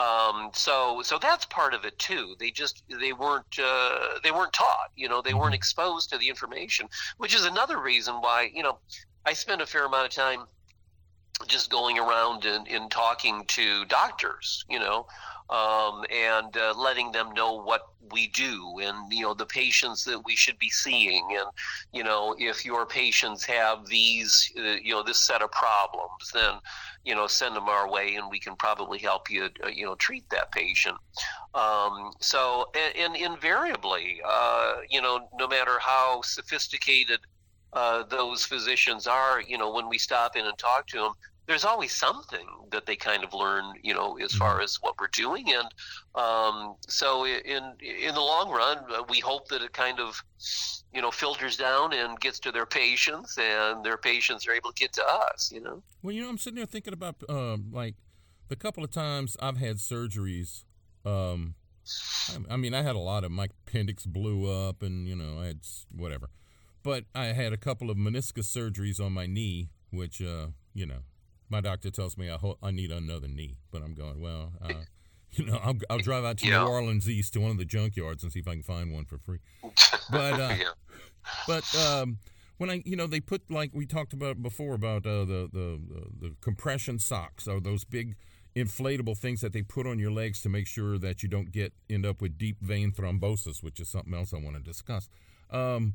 Um, 0.00 0.50
so 0.52 1.00
so 1.02 1.18
that's 1.18 1.44
part 1.46 1.74
of 1.74 1.84
it 1.84 1.98
too. 1.98 2.34
They 2.38 2.50
just 2.50 2.82
they 2.88 3.12
weren't 3.12 3.58
uh, 3.58 4.18
they 4.22 4.30
weren't 4.30 4.52
taught. 4.52 4.90
You 4.96 5.08
know, 5.08 5.22
they 5.22 5.34
weren't 5.34 5.46
mm-hmm. 5.46 5.54
exposed 5.54 6.10
to 6.10 6.18
the 6.18 6.28
information, 6.28 6.88
which 7.18 7.34
is 7.34 7.44
another 7.44 7.78
reason 7.78 8.16
why 8.16 8.50
you 8.52 8.62
know 8.62 8.78
I 9.24 9.32
spend 9.32 9.60
a 9.60 9.66
fair 9.66 9.84
amount 9.84 10.06
of 10.06 10.12
time 10.12 10.46
just 11.46 11.70
going 11.70 11.98
around 11.98 12.44
and, 12.44 12.66
and 12.68 12.90
talking 12.90 13.44
to 13.48 13.84
doctors. 13.86 14.64
You 14.68 14.78
know, 14.80 15.06
um, 15.50 16.04
and 16.10 16.56
uh, 16.56 16.74
letting 16.76 17.12
them 17.12 17.32
know 17.32 17.54
what 17.54 17.82
we 18.12 18.28
do 18.28 18.78
and 18.82 19.12
you 19.12 19.22
know 19.22 19.34
the 19.34 19.46
patients 19.46 20.04
that 20.04 20.24
we 20.24 20.34
should 20.34 20.58
be 20.58 20.70
seeing 20.70 21.26
and 21.32 21.46
you 21.92 22.02
know 22.02 22.34
if 22.38 22.64
your 22.64 22.86
patients 22.86 23.44
have 23.44 23.86
these 23.86 24.50
uh, 24.58 24.76
you 24.82 24.94
know 24.94 25.02
this 25.02 25.18
set 25.18 25.42
of 25.42 25.50
problems 25.52 26.30
then 26.32 26.54
you 27.04 27.14
know 27.14 27.26
send 27.26 27.54
them 27.54 27.68
our 27.68 27.90
way 27.90 28.14
and 28.16 28.30
we 28.30 28.38
can 28.38 28.56
probably 28.56 28.98
help 28.98 29.30
you 29.30 29.48
uh, 29.64 29.68
you 29.68 29.84
know 29.84 29.94
treat 29.96 30.28
that 30.30 30.50
patient 30.52 30.96
um, 31.54 32.12
so 32.20 32.66
and, 32.74 33.14
and 33.14 33.16
invariably 33.16 34.20
uh, 34.26 34.76
you 34.88 35.02
know 35.02 35.28
no 35.38 35.48
matter 35.48 35.78
how 35.80 36.20
sophisticated 36.22 37.20
uh, 37.72 38.02
those 38.04 38.44
physicians 38.44 39.06
are 39.06 39.40
you 39.40 39.58
know 39.58 39.72
when 39.72 39.88
we 39.88 39.98
stop 39.98 40.36
in 40.36 40.46
and 40.46 40.56
talk 40.58 40.86
to 40.86 40.98
them 40.98 41.12
there's 41.48 41.64
always 41.64 41.92
something 41.92 42.46
that 42.70 42.84
they 42.84 42.94
kind 42.94 43.24
of 43.24 43.32
learn, 43.32 43.72
you 43.82 43.94
know, 43.94 44.18
as 44.18 44.34
far 44.34 44.56
mm-hmm. 44.56 44.64
as 44.64 44.76
what 44.82 44.94
we're 45.00 45.08
doing. 45.08 45.46
And 45.50 45.68
um, 46.14 46.76
so 46.86 47.26
in 47.26 47.72
in 47.80 48.14
the 48.14 48.20
long 48.20 48.50
run, 48.50 48.78
uh, 48.94 49.02
we 49.08 49.18
hope 49.18 49.48
that 49.48 49.62
it 49.62 49.72
kind 49.72 49.98
of, 49.98 50.22
you 50.92 51.00
know, 51.00 51.10
filters 51.10 51.56
down 51.56 51.94
and 51.94 52.20
gets 52.20 52.38
to 52.40 52.52
their 52.52 52.66
patients, 52.66 53.38
and 53.38 53.82
their 53.82 53.96
patients 53.96 54.46
are 54.46 54.52
able 54.52 54.72
to 54.72 54.80
get 54.80 54.92
to 54.92 55.02
us. 55.02 55.50
You 55.50 55.62
know. 55.62 55.82
Well, 56.02 56.14
you 56.14 56.22
know, 56.22 56.28
I'm 56.28 56.38
sitting 56.38 56.58
there 56.58 56.66
thinking 56.66 56.92
about 56.92 57.16
um, 57.30 57.70
like 57.72 57.94
the 58.48 58.56
couple 58.56 58.84
of 58.84 58.90
times 58.90 59.36
I've 59.40 59.56
had 59.56 59.78
surgeries. 59.78 60.64
Um, 61.06 61.54
I 62.50 62.58
mean, 62.58 62.74
I 62.74 62.82
had 62.82 62.94
a 62.94 63.00
lot 63.00 63.24
of 63.24 63.30
my 63.30 63.48
appendix 63.66 64.04
blew 64.04 64.52
up, 64.52 64.82
and 64.82 65.08
you 65.08 65.16
know, 65.16 65.40
I 65.40 65.46
had 65.46 65.60
whatever. 65.90 66.28
But 66.88 67.04
I 67.14 67.26
had 67.34 67.52
a 67.52 67.58
couple 67.58 67.90
of 67.90 67.98
meniscus 67.98 68.46
surgeries 68.46 68.98
on 68.98 69.12
my 69.12 69.26
knee, 69.26 69.68
which 69.90 70.22
uh, 70.22 70.46
you 70.72 70.86
know, 70.86 71.00
my 71.50 71.60
doctor 71.60 71.90
tells 71.90 72.16
me 72.16 72.30
I 72.30 72.38
ho- 72.38 72.56
I 72.62 72.70
need 72.70 72.90
another 72.90 73.28
knee, 73.28 73.58
but 73.70 73.82
I'm 73.82 73.92
going 73.92 74.22
well. 74.22 74.54
Uh, 74.62 74.72
you 75.32 75.44
know, 75.44 75.60
I'll, 75.62 75.76
I'll 75.90 75.98
drive 75.98 76.24
out 76.24 76.38
to 76.38 76.46
yeah. 76.46 76.60
New 76.60 76.70
Orleans 76.70 77.06
East 77.06 77.34
to 77.34 77.40
one 77.40 77.50
of 77.50 77.58
the 77.58 77.66
junkyards 77.66 78.22
and 78.22 78.32
see 78.32 78.38
if 78.38 78.48
I 78.48 78.52
can 78.52 78.62
find 78.62 78.90
one 78.90 79.04
for 79.04 79.18
free. 79.18 79.40
But 80.10 80.40
uh, 80.40 80.54
yeah. 80.58 80.70
but 81.46 81.76
um, 81.76 82.20
when 82.56 82.70
I, 82.70 82.82
you 82.86 82.96
know, 82.96 83.06
they 83.06 83.20
put 83.20 83.42
like 83.50 83.72
we 83.74 83.84
talked 83.84 84.14
about 84.14 84.42
before 84.42 84.72
about 84.72 85.04
uh, 85.04 85.26
the, 85.26 85.50
the 85.52 85.80
the 86.18 86.34
compression 86.40 86.98
socks 86.98 87.46
or 87.46 87.60
those 87.60 87.84
big 87.84 88.16
inflatable 88.56 89.18
things 89.18 89.42
that 89.42 89.52
they 89.52 89.60
put 89.60 89.86
on 89.86 89.98
your 89.98 90.10
legs 90.10 90.40
to 90.40 90.48
make 90.48 90.66
sure 90.66 90.96
that 90.96 91.22
you 91.22 91.28
don't 91.28 91.52
get 91.52 91.74
end 91.90 92.06
up 92.06 92.22
with 92.22 92.38
deep 92.38 92.56
vein 92.62 92.92
thrombosis, 92.92 93.62
which 93.62 93.78
is 93.78 93.90
something 93.90 94.14
else 94.14 94.32
I 94.32 94.38
want 94.38 94.56
to 94.56 94.62
discuss. 94.62 95.10
Um, 95.50 95.92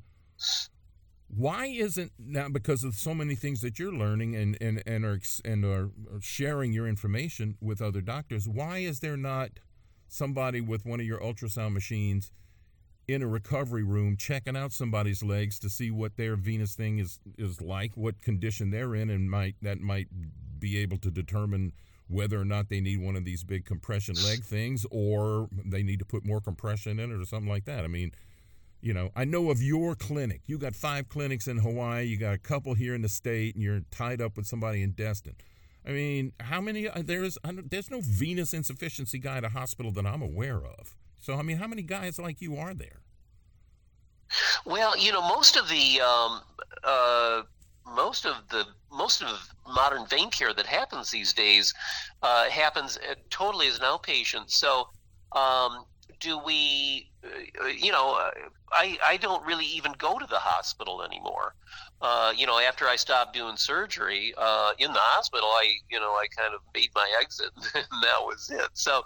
why 1.36 1.66
isn't 1.68 2.12
now 2.18 2.50
because 2.50 2.84
of 2.84 2.96
so 2.96 3.14
many 3.14 3.36
things 3.36 3.62
that 3.62 3.80
you're 3.80 3.94
learning 3.94 4.36
and 4.36 4.58
and 4.62 4.84
and 4.86 5.06
are 5.06 5.20
and 5.44 5.66
are 5.66 5.90
sharing 6.20 6.74
your 6.74 6.88
information 6.88 7.58
with 7.62 7.82
other 7.82 8.02
doctors? 8.02 8.48
Why 8.48 8.80
is 8.80 9.00
there 9.00 9.18
not 9.18 9.52
somebody 10.08 10.62
with 10.62 10.86
one 10.86 11.00
of 11.00 11.06
your 11.06 11.20
ultrasound 11.20 11.74
machines? 11.74 12.32
in 13.08 13.22
a 13.22 13.28
recovery 13.28 13.84
room 13.84 14.16
checking 14.16 14.56
out 14.56 14.72
somebody's 14.72 15.22
legs 15.22 15.60
to 15.60 15.70
see 15.70 15.92
what 15.92 16.16
their 16.16 16.36
venous 16.36 16.74
thing 16.74 17.00
is 17.00 17.20
is 17.38 17.62
like, 17.62 17.92
what 17.96 18.22
condition 18.22 18.70
they're 18.72 18.96
in, 18.96 19.10
and 19.10 19.30
might 19.30 19.56
that 19.62 19.80
might 19.80 20.08
be 20.60 20.78
able 20.78 20.98
to 20.98 21.12
determine 21.12 21.74
whether 22.08 22.40
or 22.40 22.46
not 22.46 22.70
they 22.70 22.80
need 22.80 23.02
one 23.02 23.16
of 23.16 23.26
these 23.26 23.44
big 23.44 23.66
compression 23.66 24.16
leg 24.26 24.44
things 24.44 24.86
or 24.92 25.50
they 25.66 25.84
need 25.84 26.00
to 26.00 26.06
put 26.06 26.26
more 26.26 26.40
compression 26.40 27.00
in 27.00 27.12
it 27.12 27.20
or 27.20 27.26
something 27.26 27.50
like 27.50 27.66
that. 27.66 27.84
I 27.84 27.88
mean, 27.88 28.12
you 28.84 28.94
know, 28.94 29.12
I 29.16 29.24
know 29.24 29.50
of 29.50 29.62
your 29.62 29.96
clinic. 29.96 30.42
You 30.46 30.58
got 30.58 30.76
five 30.76 31.08
clinics 31.08 31.48
in 31.48 31.58
Hawaii, 31.58 32.04
you 32.04 32.18
got 32.18 32.34
a 32.34 32.38
couple 32.38 32.74
here 32.74 32.94
in 32.94 33.02
the 33.02 33.08
state, 33.10 33.56
and 33.56 33.64
you're 33.64 33.82
tied 33.92 34.22
up 34.22 34.36
with 34.36 34.46
somebody 34.46 34.84
in 34.84 34.92
Destin. 34.92 35.36
I 35.88 35.92
mean, 35.92 36.34
how 36.42 36.60
many? 36.60 36.90
Uh, 36.90 37.02
there's 37.04 37.38
there's 37.44 37.90
no 37.90 38.02
venous 38.04 38.54
insufficiency 38.54 39.20
guy 39.20 39.38
at 39.38 39.46
a 39.46 39.50
hospital 39.50 39.92
that 39.94 40.06
I'm 40.06 40.22
aware 40.22 40.66
of. 40.66 40.98
So, 41.20 41.36
I 41.36 41.44
mean, 41.44 41.58
how 41.58 41.68
many 41.68 41.82
guys 41.82 42.20
like 42.20 42.42
you 42.42 42.58
are 42.58 42.74
there? 42.74 43.00
Well, 44.66 44.98
you 44.98 45.14
know, 45.14 45.22
most 45.22 45.56
of 45.56 45.70
the 45.70 46.02
um, 46.02 46.42
uh, 46.84 47.42
most 47.96 48.26
of 48.26 48.36
the 48.50 48.66
most 48.92 49.24
of 49.24 49.30
modern 49.66 50.06
vein 50.08 50.30
care 50.30 50.54
that 50.54 50.66
happens 50.66 51.10
these 51.10 51.32
days 51.32 51.74
uh, 52.22 52.50
happens 52.50 53.00
totally 53.30 53.68
as 53.68 53.78
an 53.78 53.84
outpatient. 53.84 54.52
So, 54.52 54.90
um, 55.32 55.86
do 56.20 56.38
we? 56.38 57.10
Uh, 57.24 57.68
you 57.68 57.92
know, 57.92 58.16
uh, 58.16 58.32
I 58.74 58.98
I 59.06 59.18
don't 59.18 59.46
really 59.46 59.66
even 59.66 59.94
go 59.98 60.20
to 60.20 60.26
the 60.26 60.40
hospital 60.40 61.04
anymore. 61.04 61.56
Uh, 62.04 62.34
you 62.36 62.46
know, 62.46 62.60
after 62.60 62.86
I 62.86 62.98
stopped 62.98 63.34
doing 63.34 63.56
surgery 63.56 64.34
uh, 64.38 64.72
in 64.78 64.92
the 64.92 65.00
hospital, 65.00 65.48
I, 65.48 65.76
you 65.90 66.02
know, 66.02 66.12
I 66.12 66.28
kind 66.38 66.54
of 66.54 66.60
made 66.74 66.90
my 66.94 67.10
exit, 67.22 67.52
and 67.76 68.04
that 68.04 68.20
was 68.20 68.52
it. 68.54 68.68
So, 68.74 69.04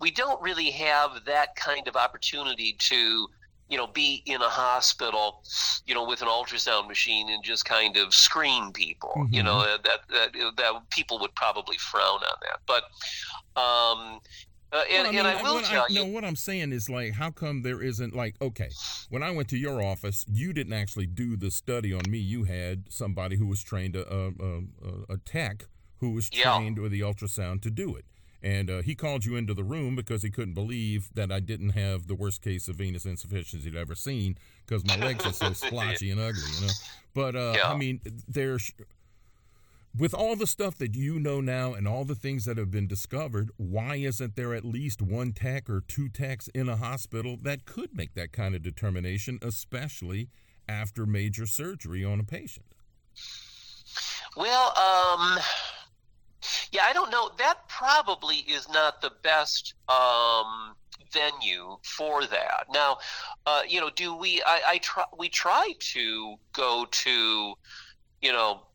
we 0.00 0.12
don't 0.12 0.40
really 0.40 0.70
have 0.70 1.24
that 1.26 1.56
kind 1.56 1.88
of 1.88 1.96
opportunity 1.96 2.76
to, 2.78 3.28
you 3.68 3.76
know, 3.76 3.88
be 3.88 4.22
in 4.24 4.40
a 4.40 4.48
hospital, 4.48 5.42
you 5.84 5.96
know, 5.96 6.06
with 6.06 6.22
an 6.22 6.28
ultrasound 6.28 6.86
machine 6.86 7.28
and 7.28 7.42
just 7.42 7.64
kind 7.64 7.96
of 7.96 8.14
screen 8.14 8.70
people. 8.70 9.14
Mm-hmm. 9.16 9.34
You 9.34 9.42
know, 9.42 9.58
that, 9.82 10.02
that 10.08 10.32
that 10.58 10.90
people 10.90 11.18
would 11.18 11.34
probably 11.34 11.76
frown 11.78 12.20
on 12.20 12.36
that. 12.42 12.60
But 12.68 12.84
um, 13.60 14.20
uh, 14.72 14.82
and, 14.90 14.90
well, 14.90 15.06
I 15.06 15.10
mean, 15.10 15.18
and, 15.20 15.28
I 15.28 15.42
will 15.42 15.60
tell 15.62 15.86
you. 15.88 15.94
No, 16.00 16.06
what 16.06 16.24
I'm 16.24 16.36
saying 16.36 16.72
is 16.72 16.90
like, 16.90 17.14
how 17.14 17.30
come 17.30 17.62
there 17.62 17.82
isn't 17.82 18.14
like, 18.14 18.36
okay, 18.42 18.68
when 19.08 19.22
I 19.22 19.30
went 19.30 19.48
to 19.48 19.56
your 19.56 19.82
office, 19.82 20.26
you 20.30 20.52
didn't 20.52 20.74
actually 20.74 21.06
do 21.06 21.36
the 21.36 21.50
study 21.50 21.92
on 21.92 22.02
me. 22.08 22.18
You 22.18 22.44
had 22.44 22.84
somebody 22.90 23.36
who 23.36 23.46
was 23.46 23.62
trained, 23.62 23.96
a, 23.96 24.06
a, 24.12 24.28
a, 24.28 25.14
a 25.14 25.16
tech 25.24 25.66
who 26.00 26.10
was 26.10 26.28
trained 26.28 26.76
yeah. 26.76 26.82
with 26.82 26.92
the 26.92 27.00
ultrasound 27.00 27.62
to 27.62 27.70
do 27.70 27.96
it. 27.96 28.04
And 28.40 28.70
uh, 28.70 28.82
he 28.82 28.94
called 28.94 29.24
you 29.24 29.34
into 29.34 29.52
the 29.52 29.64
room 29.64 29.96
because 29.96 30.22
he 30.22 30.30
couldn't 30.30 30.54
believe 30.54 31.08
that 31.14 31.32
I 31.32 31.40
didn't 31.40 31.70
have 31.70 32.06
the 32.06 32.14
worst 32.14 32.40
case 32.40 32.68
of 32.68 32.76
venous 32.76 33.04
insufficiency 33.04 33.68
he'd 33.68 33.76
ever 33.76 33.96
seen 33.96 34.38
because 34.64 34.86
my 34.86 34.96
legs 34.96 35.26
are 35.26 35.32
so 35.32 35.52
splotchy 35.66 36.10
and 36.10 36.20
ugly, 36.20 36.42
you 36.60 36.66
know. 36.66 36.72
But 37.14 37.34
uh, 37.34 37.54
yeah. 37.56 37.72
I 37.72 37.76
mean, 37.76 38.00
there's 38.28 38.70
with 39.98 40.14
all 40.14 40.36
the 40.36 40.46
stuff 40.46 40.78
that 40.78 40.94
you 40.94 41.18
know 41.18 41.40
now 41.40 41.74
and 41.74 41.88
all 41.88 42.04
the 42.04 42.14
things 42.14 42.44
that 42.44 42.56
have 42.56 42.70
been 42.70 42.86
discovered, 42.86 43.50
why 43.56 43.96
isn't 43.96 44.36
there 44.36 44.54
at 44.54 44.64
least 44.64 45.02
one 45.02 45.32
tech 45.32 45.68
or 45.68 45.80
two 45.80 46.08
techs 46.08 46.48
in 46.48 46.68
a 46.68 46.76
hospital 46.76 47.36
that 47.42 47.64
could 47.64 47.94
make 47.94 48.14
that 48.14 48.32
kind 48.32 48.54
of 48.54 48.62
determination, 48.62 49.38
especially 49.42 50.28
after 50.68 51.04
major 51.04 51.46
surgery 51.46 52.04
on 52.04 52.20
a 52.20 52.24
patient? 52.24 52.66
Well, 54.36 54.68
um, 54.68 55.40
yeah, 56.70 56.82
I 56.84 56.92
don't 56.92 57.10
know. 57.10 57.30
That 57.38 57.68
probably 57.68 58.36
is 58.36 58.68
not 58.68 59.00
the 59.00 59.10
best 59.22 59.74
um, 59.88 60.76
venue 61.12 61.76
for 61.82 62.24
that. 62.26 62.66
Now, 62.72 62.98
uh, 63.46 63.62
you 63.68 63.80
know, 63.80 63.90
do 63.96 64.14
we? 64.14 64.42
I, 64.46 64.60
I 64.66 64.78
try. 64.78 65.04
We 65.18 65.28
try 65.28 65.72
to 65.78 66.36
go 66.52 66.86
to, 66.88 67.54
you 68.20 68.32
know, 68.32 68.67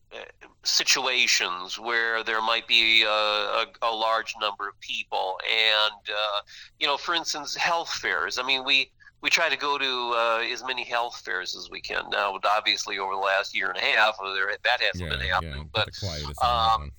situations 0.63 1.77
where 1.77 2.23
there 2.23 2.41
might 2.41 2.67
be 2.67 3.03
a, 3.03 3.07
a, 3.07 3.65
a, 3.81 3.93
large 3.93 4.33
number 4.39 4.67
of 4.67 4.79
people. 4.79 5.39
And 5.49 6.09
uh, 6.09 6.41
you 6.79 6.87
know 6.87 6.97
for 6.97 7.15
instance 7.15 7.55
health 7.55 7.89
fairs. 7.89 8.37
I 8.37 8.43
mean 8.43 8.63
we 8.63 8.91
we 9.21 9.29
try 9.29 9.49
to 9.49 9.57
go 9.57 9.77
to 9.77 10.13
uh, 10.15 10.43
as 10.51 10.63
many 10.65 10.83
health 10.83 11.21
fairs 11.23 11.55
as 11.55 11.69
we 11.69 11.81
can. 11.81 12.09
Now 12.11 12.37
obviously 12.55 12.99
over 12.99 13.13
the 13.13 13.19
last 13.19 13.55
year 13.55 13.69
and 13.69 13.77
a 13.77 13.81
half 13.81 14.17
there, 14.21 14.55
that 14.63 14.81
hasn't 14.81 15.09
yeah, 15.09 15.17
been 15.17 15.27
happening 15.27 15.69
yeah, 15.75 15.83
but 15.85 16.43
um, 16.43 16.91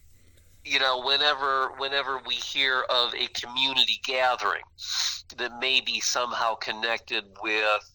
you 0.64 0.78
know 0.78 1.02
whenever 1.04 1.72
whenever 1.78 2.20
we 2.26 2.34
hear 2.34 2.84
of 2.88 3.14
a 3.14 3.26
community 3.28 4.00
gathering 4.04 4.62
that 5.36 5.58
may 5.60 5.80
be 5.80 6.00
somehow 6.00 6.54
connected 6.54 7.24
with 7.42 7.93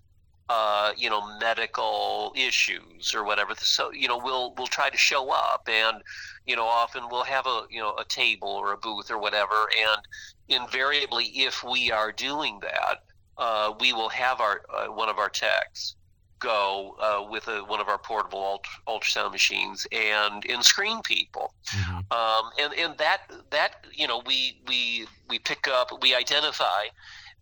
uh, 0.49 0.91
you 0.97 1.09
know 1.09 1.37
medical 1.39 2.33
issues 2.35 3.13
or 3.13 3.23
whatever. 3.23 3.53
So 3.57 3.91
you 3.91 4.07
know 4.07 4.17
we'll 4.17 4.53
we'll 4.57 4.67
try 4.67 4.89
to 4.89 4.97
show 4.97 5.29
up 5.29 5.67
and 5.67 5.97
you 6.45 6.55
know 6.55 6.65
often 6.65 7.03
we'll 7.09 7.23
have 7.23 7.45
a 7.45 7.63
you 7.69 7.79
know 7.79 7.95
a 7.97 8.05
table 8.05 8.49
or 8.49 8.73
a 8.73 8.77
booth 8.77 9.11
or 9.11 9.19
whatever. 9.19 9.69
And 9.77 10.01
invariably 10.49 11.25
if 11.25 11.63
we 11.63 11.91
are 11.91 12.11
doing 12.11 12.59
that 12.61 13.03
uh, 13.39 13.73
we 13.79 13.93
will 13.93 14.09
have 14.09 14.41
our 14.41 14.61
uh, 14.75 14.87
one 14.87 15.09
of 15.09 15.17
our 15.17 15.29
techs 15.29 15.95
go 16.39 16.95
uh, 17.01 17.29
with 17.29 17.47
a, 17.47 17.59
one 17.65 17.81
of 17.81 17.87
our 17.87 17.97
portable 17.97 18.39
ult- 18.39 18.65
ultrasound 18.87 19.31
machines 19.31 19.85
and 19.91 20.45
and 20.45 20.63
screen 20.63 21.01
people. 21.01 21.53
Mm-hmm. 21.75 21.97
um, 22.11 22.51
and 22.59 22.73
and 22.73 22.97
that 22.97 23.21
that 23.51 23.85
you 23.93 24.07
know 24.07 24.21
we 24.25 24.61
we 24.67 25.07
we 25.29 25.39
pick 25.39 25.67
up 25.67 25.91
we 26.01 26.15
identify 26.15 26.85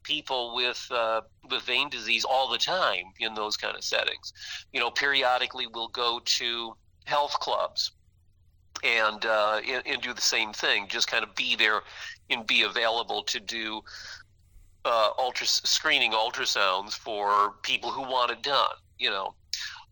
people 0.07 0.55
with 0.55 0.87
uh, 0.89 1.21
with 1.51 1.61
vein 1.63 1.89
disease 1.89 2.23
all 2.23 2.49
the 2.49 2.57
time 2.57 3.05
in 3.19 3.35
those 3.35 3.57
kind 3.57 3.75
of 3.75 3.83
settings. 3.83 4.31
You 4.71 4.79
know, 4.79 4.89
periodically 4.89 5.67
we'll 5.67 5.89
go 5.89 6.21
to 6.23 6.75
health 7.05 7.33
clubs 7.41 7.91
and, 8.83 9.25
uh, 9.25 9.59
and, 9.85 10.01
do 10.01 10.13
the 10.13 10.21
same 10.21 10.53
thing. 10.53 10.87
Just 10.87 11.07
kind 11.07 11.23
of 11.23 11.35
be 11.35 11.55
there 11.55 11.81
and 12.29 12.45
be 12.45 12.61
available 12.61 13.23
to 13.23 13.39
do 13.39 13.81
uh, 14.85 15.09
ultra 15.17 15.47
screening 15.47 16.13
ultrasounds 16.13 16.93
for 16.93 17.55
people 17.63 17.89
who 17.91 18.01
want 18.01 18.31
it 18.31 18.41
done. 18.41 18.75
You 18.97 19.09
know. 19.09 19.33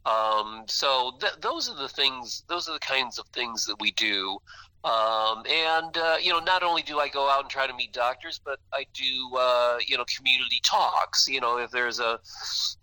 Um, 0.06 0.66
so 0.68 1.18
th- 1.20 1.34
those 1.42 1.68
are 1.68 1.76
the 1.76 1.90
things. 1.90 2.44
Those 2.48 2.70
are 2.70 2.74
the 2.74 2.80
kinds 2.80 3.20
of 3.20 3.28
things 3.28 3.66
that 3.66 3.82
we 3.82 3.92
do 3.92 4.38
um, 4.86 5.44
and 5.48 5.98
uh, 5.98 6.18
you 6.22 6.32
know, 6.32 6.40
not 6.40 6.62
only 6.62 6.84
do 6.84 7.00
I 7.00 7.10
go 7.10 7.28
out 7.28 7.42
and 7.42 7.50
try 7.50 7.66
to 7.66 7.74
meet 7.74 7.92
doctors, 7.92 8.40
but 8.44 8.60
I 8.72 8.86
do 8.94 9.36
uh, 9.36 9.78
you 9.86 9.98
know 9.98 10.06
community 10.16 10.62
talks. 10.64 11.28
You 11.28 11.42
know, 11.42 11.58
if 11.58 11.72
there's 11.72 12.00
a 12.00 12.20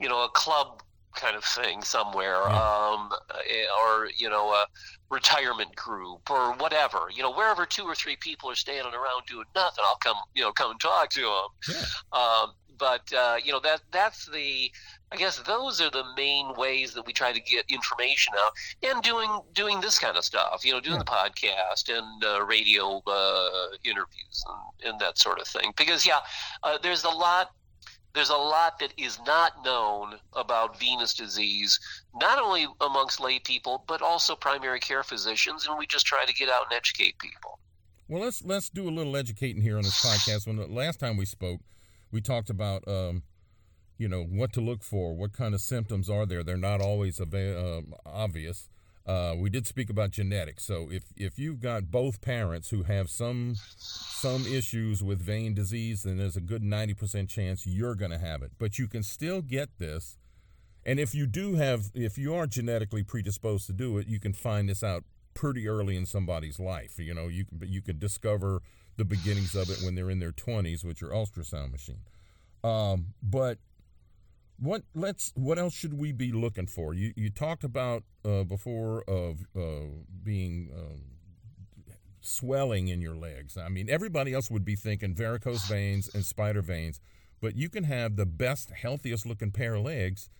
you 0.00 0.08
know 0.08 0.24
a 0.24 0.28
club 0.30 0.82
kind 1.14 1.36
of 1.36 1.44
thing 1.44 1.82
somewhere, 1.82 2.48
um, 2.50 3.10
eh, 3.48 3.66
or 3.80 4.08
you 4.16 4.28
know 4.28 4.50
a 4.50 4.66
retirement 5.10 5.76
group 5.76 6.28
or 6.28 6.54
whatever. 6.54 7.08
You 7.14 7.22
know, 7.22 7.32
wherever 7.32 7.66
two 7.66 7.84
or 7.84 7.94
three 7.94 8.16
people 8.16 8.50
are 8.50 8.56
standing 8.56 8.94
around 8.94 9.22
doing 9.28 9.46
nothing, 9.54 9.84
I'll 9.86 9.96
come 9.96 10.16
you 10.34 10.42
know 10.42 10.50
come 10.52 10.72
and 10.72 10.80
talk 10.80 11.10
to 11.10 11.20
them. 11.20 11.76
Yeah. 11.76 12.18
Um, 12.18 12.52
but 12.82 13.12
uh, 13.16 13.36
you 13.42 13.52
know 13.52 13.60
that 13.60 13.80
that's 13.92 14.26
the 14.26 14.68
I 15.12 15.16
guess 15.16 15.38
those 15.38 15.80
are 15.80 15.88
the 15.90 16.02
main 16.16 16.52
ways 16.56 16.94
that 16.94 17.06
we 17.06 17.12
try 17.12 17.32
to 17.32 17.40
get 17.40 17.64
information 17.68 18.32
out, 18.36 18.52
and 18.82 19.00
doing 19.04 19.30
doing 19.52 19.80
this 19.80 20.00
kind 20.00 20.16
of 20.16 20.24
stuff. 20.24 20.64
You 20.64 20.72
know, 20.72 20.80
doing 20.80 20.96
yeah. 20.96 21.04
the 21.04 21.04
podcast 21.04 21.96
and 21.96 22.24
uh, 22.24 22.44
radio 22.44 23.00
uh, 23.06 23.68
interviews 23.84 24.44
and, 24.48 24.90
and, 24.90 25.00
that 25.00 25.16
sort 25.16 25.40
of 25.40 25.46
thing. 25.46 25.72
Because 25.76 26.04
yeah, 26.04 26.18
uh, 26.64 26.76
there's 26.82 27.04
a 27.04 27.08
lot. 27.08 27.52
There's 28.14 28.30
a 28.30 28.36
lot 28.36 28.80
that 28.80 28.92
is 28.96 29.20
not 29.24 29.64
known 29.64 30.16
about 30.32 30.78
venous 30.80 31.14
disease, 31.14 31.78
not 32.16 32.40
only 32.40 32.66
amongst 32.80 33.20
lay 33.20 33.38
people, 33.38 33.84
but 33.86 34.02
also 34.02 34.34
primary 34.34 34.80
care 34.80 35.04
physicians, 35.04 35.68
and 35.68 35.78
we 35.78 35.86
just 35.86 36.04
try 36.04 36.24
to 36.24 36.34
get 36.34 36.48
out 36.48 36.64
and 36.68 36.76
educate 36.76 37.16
people. 37.20 37.60
Well, 38.08 38.22
let's 38.22 38.42
let's 38.44 38.70
do 38.70 38.88
a 38.88 38.90
little 38.90 39.16
educating 39.16 39.62
here 39.62 39.76
on 39.76 39.84
this 39.84 40.04
podcast. 40.04 40.48
When 40.48 40.56
the 40.56 40.66
last 40.66 40.98
time 40.98 41.16
we 41.16 41.26
spoke, 41.26 41.60
we 42.12 42.20
talked 42.20 42.50
about 42.50 42.86
um, 42.86 43.22
you 43.98 44.08
know 44.08 44.22
what 44.22 44.52
to 44.52 44.60
look 44.60 44.82
for, 44.82 45.14
what 45.14 45.32
kind 45.32 45.54
of 45.54 45.60
symptoms 45.60 46.08
are 46.08 46.26
there. 46.26 46.42
They're 46.42 46.56
not 46.56 46.80
always 46.80 47.20
uh, 47.20 47.80
obvious. 48.06 48.68
Uh, 49.04 49.34
we 49.36 49.50
did 49.50 49.66
speak 49.66 49.90
about 49.90 50.12
genetics. 50.12 50.64
So 50.64 50.88
if 50.90 51.04
if 51.16 51.38
you've 51.38 51.60
got 51.60 51.90
both 51.90 52.20
parents 52.20 52.70
who 52.70 52.84
have 52.84 53.10
some 53.10 53.56
some 53.76 54.46
issues 54.46 55.02
with 55.02 55.20
vein 55.20 55.54
disease, 55.54 56.04
then 56.04 56.18
there's 56.18 56.36
a 56.36 56.40
good 56.40 56.62
90% 56.62 57.28
chance 57.28 57.66
you're 57.66 57.96
going 57.96 58.12
to 58.12 58.18
have 58.18 58.42
it. 58.42 58.52
But 58.58 58.78
you 58.78 58.86
can 58.86 59.02
still 59.02 59.42
get 59.42 59.70
this. 59.78 60.18
And 60.84 61.00
if 61.00 61.14
you 61.14 61.26
do 61.26 61.54
have 61.56 61.90
if 61.94 62.16
you 62.16 62.34
are 62.34 62.46
genetically 62.46 63.02
predisposed 63.02 63.66
to 63.66 63.72
do 63.72 63.98
it, 63.98 64.06
you 64.06 64.20
can 64.20 64.32
find 64.32 64.68
this 64.68 64.84
out 64.84 65.04
pretty 65.34 65.66
early 65.66 65.96
in 65.96 66.06
somebody's 66.06 66.60
life. 66.60 66.98
You 66.98 67.14
know, 67.14 67.26
you 67.26 67.44
can 67.44 67.60
you 67.66 67.82
can 67.82 67.98
discover 67.98 68.62
the 68.96 69.04
beginnings 69.04 69.54
of 69.54 69.70
it 69.70 69.80
when 69.84 69.94
they're 69.94 70.10
in 70.10 70.18
their 70.18 70.32
20s 70.32 70.84
which 70.84 71.02
are 71.02 71.08
ultrasound 71.08 71.72
machine. 71.72 72.02
Um, 72.64 73.14
but 73.22 73.58
what 74.58 74.82
let's 74.94 75.32
what 75.34 75.58
else 75.58 75.74
should 75.74 75.98
we 75.98 76.12
be 76.12 76.30
looking 76.30 76.66
for? 76.66 76.94
You 76.94 77.12
you 77.16 77.30
talked 77.30 77.64
about 77.64 78.04
uh, 78.24 78.44
before 78.44 79.02
of 79.08 79.44
uh, 79.56 79.88
being 80.22 80.70
uh, 80.72 81.92
swelling 82.20 82.88
in 82.88 83.00
your 83.00 83.16
legs. 83.16 83.56
I 83.56 83.68
mean, 83.68 83.90
everybody 83.90 84.32
else 84.32 84.50
would 84.50 84.64
be 84.64 84.76
thinking 84.76 85.14
varicose 85.14 85.66
veins 85.66 86.08
and 86.14 86.24
spider 86.24 86.62
veins, 86.62 87.00
but 87.40 87.56
you 87.56 87.68
can 87.68 87.84
have 87.84 88.16
the 88.16 88.26
best, 88.26 88.70
healthiest 88.70 89.26
looking 89.26 89.50
pair 89.50 89.74
of 89.74 89.82
legs, 89.82 90.30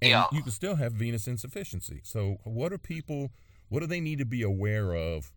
and 0.00 0.10
yeah. 0.10 0.26
you 0.32 0.42
can 0.42 0.52
still 0.52 0.76
have 0.76 0.92
venous 0.92 1.26
insufficiency. 1.26 2.00
So, 2.04 2.38
what 2.44 2.72
are 2.72 2.78
people? 2.78 3.30
What 3.68 3.80
do 3.80 3.86
they 3.86 4.00
need 4.00 4.18
to 4.18 4.26
be 4.26 4.42
aware 4.42 4.94
of? 4.94 5.32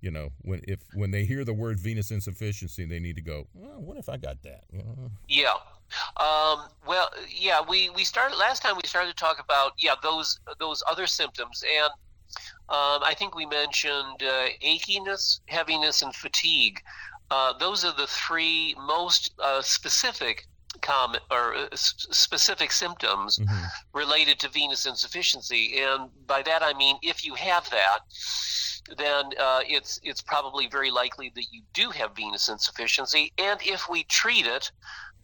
You 0.00 0.10
know, 0.10 0.30
when 0.42 0.60
if 0.68 0.80
when 0.94 1.10
they 1.10 1.24
hear 1.24 1.44
the 1.44 1.54
word 1.54 1.80
venous 1.80 2.10
insufficiency, 2.10 2.84
they 2.84 3.00
need 3.00 3.16
to 3.16 3.22
go, 3.22 3.46
well, 3.54 3.80
"What 3.80 3.96
if 3.96 4.08
I 4.08 4.16
got 4.16 4.42
that?" 4.42 4.64
You 4.72 4.78
know? 4.78 5.10
Yeah. 5.28 5.54
Um, 6.16 6.68
well, 6.86 7.10
yeah, 7.28 7.60
we, 7.66 7.90
we 7.90 8.02
started 8.04 8.36
last 8.36 8.60
time. 8.62 8.74
We 8.74 8.88
started 8.88 9.10
to 9.10 9.14
talk 9.16 9.38
about 9.40 9.72
yeah 9.78 9.94
those 10.02 10.40
those 10.58 10.82
other 10.90 11.06
symptoms, 11.06 11.62
and 11.62 11.90
um, 12.68 13.02
I 13.04 13.14
think 13.16 13.34
we 13.34 13.46
mentioned 13.46 14.22
uh, 14.22 14.48
achiness, 14.64 15.40
heaviness, 15.46 16.02
and 16.02 16.14
fatigue. 16.14 16.80
Uh, 17.30 17.56
those 17.58 17.84
are 17.84 17.94
the 17.96 18.06
three 18.06 18.74
most 18.86 19.32
uh, 19.42 19.62
specific 19.62 20.46
common 20.82 21.20
or 21.30 21.54
uh, 21.54 21.68
specific 21.72 22.70
symptoms 22.70 23.38
mm-hmm. 23.38 23.64
related 23.94 24.38
to 24.40 24.48
venous 24.48 24.86
insufficiency, 24.86 25.78
and 25.78 26.10
by 26.26 26.42
that 26.42 26.62
I 26.62 26.74
mean 26.74 26.96
if 27.02 27.24
you 27.24 27.34
have 27.34 27.68
that 27.70 28.00
then 28.96 29.30
uh, 29.40 29.60
it's 29.66 29.98
it's 30.02 30.20
probably 30.20 30.68
very 30.68 30.90
likely 30.90 31.32
that 31.34 31.46
you 31.50 31.62
do 31.72 31.90
have 31.90 32.14
venous 32.14 32.48
insufficiency. 32.48 33.32
And 33.38 33.60
if 33.62 33.88
we 33.88 34.04
treat 34.04 34.46
it, 34.46 34.70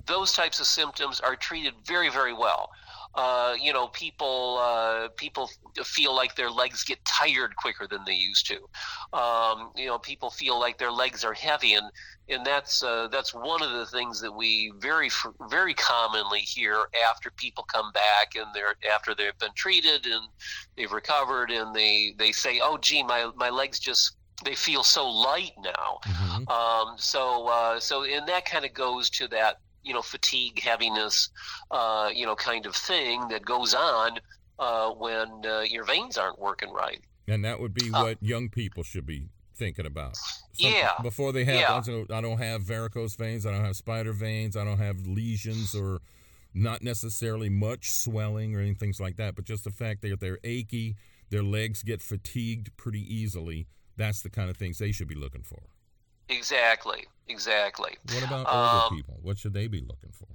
those 0.06 0.32
types 0.32 0.60
of 0.60 0.66
symptoms 0.66 1.20
are 1.20 1.36
treated 1.36 1.74
very, 1.86 2.08
very 2.08 2.32
well. 2.32 2.70
Uh, 3.14 3.54
you 3.60 3.72
know, 3.72 3.88
people 3.88 4.58
uh, 4.60 5.08
people 5.16 5.50
feel 5.84 6.14
like 6.14 6.34
their 6.34 6.50
legs 6.50 6.82
get 6.82 7.04
tired 7.04 7.54
quicker 7.56 7.86
than 7.86 8.00
they 8.06 8.14
used 8.14 8.46
to. 8.46 8.56
Um, 9.16 9.70
you 9.76 9.86
know, 9.86 9.98
people 9.98 10.30
feel 10.30 10.58
like 10.58 10.78
their 10.78 10.90
legs 10.90 11.22
are 11.22 11.34
heavy, 11.34 11.74
and 11.74 11.86
and 12.28 12.44
that's 12.46 12.82
uh, 12.82 13.08
that's 13.08 13.34
one 13.34 13.62
of 13.62 13.72
the 13.72 13.86
things 13.86 14.20
that 14.22 14.32
we 14.32 14.72
very 14.78 15.10
very 15.50 15.74
commonly 15.74 16.40
hear 16.40 16.86
after 17.08 17.30
people 17.30 17.64
come 17.64 17.92
back 17.92 18.34
and 18.34 18.46
they're 18.54 18.76
after 18.90 19.14
they've 19.14 19.38
been 19.38 19.52
treated 19.54 20.06
and 20.06 20.26
they've 20.76 20.92
recovered, 20.92 21.50
and 21.50 21.74
they 21.74 22.14
they 22.16 22.32
say, 22.32 22.60
oh, 22.62 22.78
gee, 22.78 23.02
my 23.02 23.30
my 23.36 23.50
legs 23.50 23.78
just 23.78 24.16
they 24.44 24.54
feel 24.54 24.82
so 24.82 25.08
light 25.08 25.52
now. 25.62 25.98
Mm-hmm. 26.06 26.48
Um, 26.48 26.96
so 26.96 27.46
uh, 27.48 27.78
so 27.78 28.04
and 28.04 28.26
that 28.28 28.46
kind 28.46 28.64
of 28.64 28.72
goes 28.72 29.10
to 29.10 29.28
that 29.28 29.58
you 29.82 29.92
know 29.94 30.02
fatigue, 30.02 30.60
heaviness, 30.60 31.30
uh, 31.70 32.10
you 32.14 32.26
know, 32.26 32.34
kind 32.34 32.66
of 32.66 32.74
thing 32.74 33.28
that 33.28 33.44
goes 33.44 33.74
on 33.74 34.18
uh, 34.58 34.90
when 34.90 35.44
uh, 35.44 35.60
your 35.60 35.84
veins 35.84 36.18
aren't 36.18 36.38
working 36.38 36.72
right. 36.72 37.00
And 37.28 37.44
that 37.44 37.60
would 37.60 37.74
be 37.74 37.90
uh, 37.92 38.02
what 38.02 38.22
young 38.22 38.48
people 38.48 38.82
should 38.82 39.06
be 39.06 39.28
thinking 39.54 39.86
about. 39.86 40.16
Some, 40.16 40.70
yeah. 40.72 40.92
Before 41.02 41.32
they 41.32 41.44
have, 41.44 41.86
yeah. 41.86 42.04
I 42.10 42.20
don't 42.20 42.38
have 42.38 42.62
varicose 42.62 43.14
veins. 43.16 43.46
I 43.46 43.52
don't 43.52 43.64
have 43.64 43.76
spider 43.76 44.12
veins. 44.12 44.56
I 44.56 44.64
don't 44.64 44.78
have 44.78 45.06
lesions 45.06 45.74
or 45.74 46.00
not 46.54 46.82
necessarily 46.82 47.48
much 47.48 47.90
swelling 47.90 48.54
or 48.54 48.60
anything 48.60 48.92
like 48.98 49.16
that, 49.16 49.34
but 49.34 49.44
just 49.44 49.64
the 49.64 49.70
fact 49.70 50.02
that 50.02 50.20
they're 50.20 50.38
achy, 50.44 50.96
their 51.30 51.42
legs 51.42 51.82
get 51.82 52.02
fatigued 52.02 52.76
pretty 52.76 53.00
easily. 53.00 53.66
That's 53.96 54.22
the 54.22 54.30
kind 54.30 54.50
of 54.50 54.56
things 54.56 54.78
they 54.78 54.92
should 54.92 55.08
be 55.08 55.14
looking 55.14 55.42
for. 55.42 55.60
Exactly. 56.36 57.06
Exactly. 57.28 57.96
What 58.12 58.24
about 58.24 58.46
older 58.46 58.84
um, 58.84 58.96
people? 58.96 59.18
What 59.22 59.38
should 59.38 59.54
they 59.54 59.66
be 59.68 59.80
looking 59.80 60.10
for? 60.12 60.28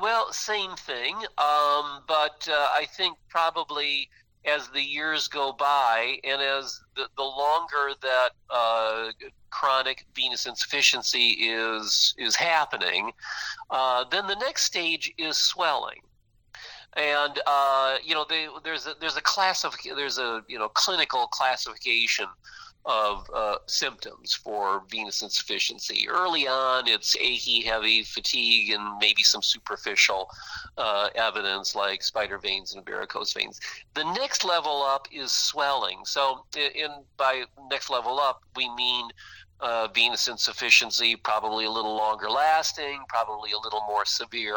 Well, 0.00 0.32
same 0.32 0.76
thing. 0.76 1.16
Um, 1.16 2.02
but 2.06 2.48
uh, 2.50 2.68
I 2.74 2.86
think 2.96 3.16
probably 3.28 4.08
as 4.46 4.68
the 4.68 4.82
years 4.82 5.28
go 5.28 5.52
by 5.52 6.18
and 6.22 6.40
as 6.40 6.80
the, 6.96 7.08
the 7.16 7.22
longer 7.22 7.92
that 8.02 8.30
uh, 8.50 9.10
chronic 9.50 10.04
venous 10.14 10.46
insufficiency 10.46 11.30
is 11.30 12.14
is 12.18 12.36
happening, 12.36 13.12
uh, 13.70 14.04
then 14.10 14.26
the 14.26 14.36
next 14.36 14.64
stage 14.64 15.12
is 15.18 15.36
swelling. 15.38 16.00
And 16.96 17.40
uh, 17.46 17.96
you 18.04 18.14
know, 18.14 18.24
they, 18.28 18.46
there's 18.62 18.86
a, 18.86 18.94
there's 19.00 19.16
a 19.16 19.22
class 19.22 19.64
of 19.64 19.74
there's 19.84 20.18
a 20.18 20.42
you 20.48 20.58
know 20.58 20.68
clinical 20.68 21.26
classification 21.28 22.26
of 22.86 23.30
uh, 23.34 23.56
symptoms 23.66 24.34
for 24.34 24.82
venous 24.90 25.22
insufficiency. 25.22 26.06
Early 26.08 26.46
on, 26.46 26.86
it's 26.86 27.16
achy, 27.16 27.62
heavy, 27.62 28.02
fatigue, 28.02 28.70
and 28.70 28.98
maybe 28.98 29.22
some 29.22 29.42
superficial 29.42 30.28
uh, 30.76 31.08
evidence 31.14 31.74
like 31.74 32.02
spider 32.02 32.38
veins 32.38 32.74
and 32.74 32.84
varicose 32.84 33.32
veins. 33.32 33.60
The 33.94 34.04
next 34.04 34.44
level 34.44 34.82
up 34.82 35.08
is 35.10 35.32
swelling. 35.32 36.00
So, 36.04 36.44
in 36.56 36.90
by 37.16 37.44
next 37.70 37.88
level 37.88 38.20
up, 38.20 38.42
we 38.54 38.72
mean 38.74 39.08
uh, 39.60 39.88
venous 39.94 40.28
insufficiency, 40.28 41.16
probably 41.16 41.64
a 41.64 41.70
little 41.70 41.96
longer 41.96 42.28
lasting, 42.28 43.02
probably 43.08 43.52
a 43.52 43.58
little 43.58 43.82
more 43.86 44.04
severe. 44.04 44.56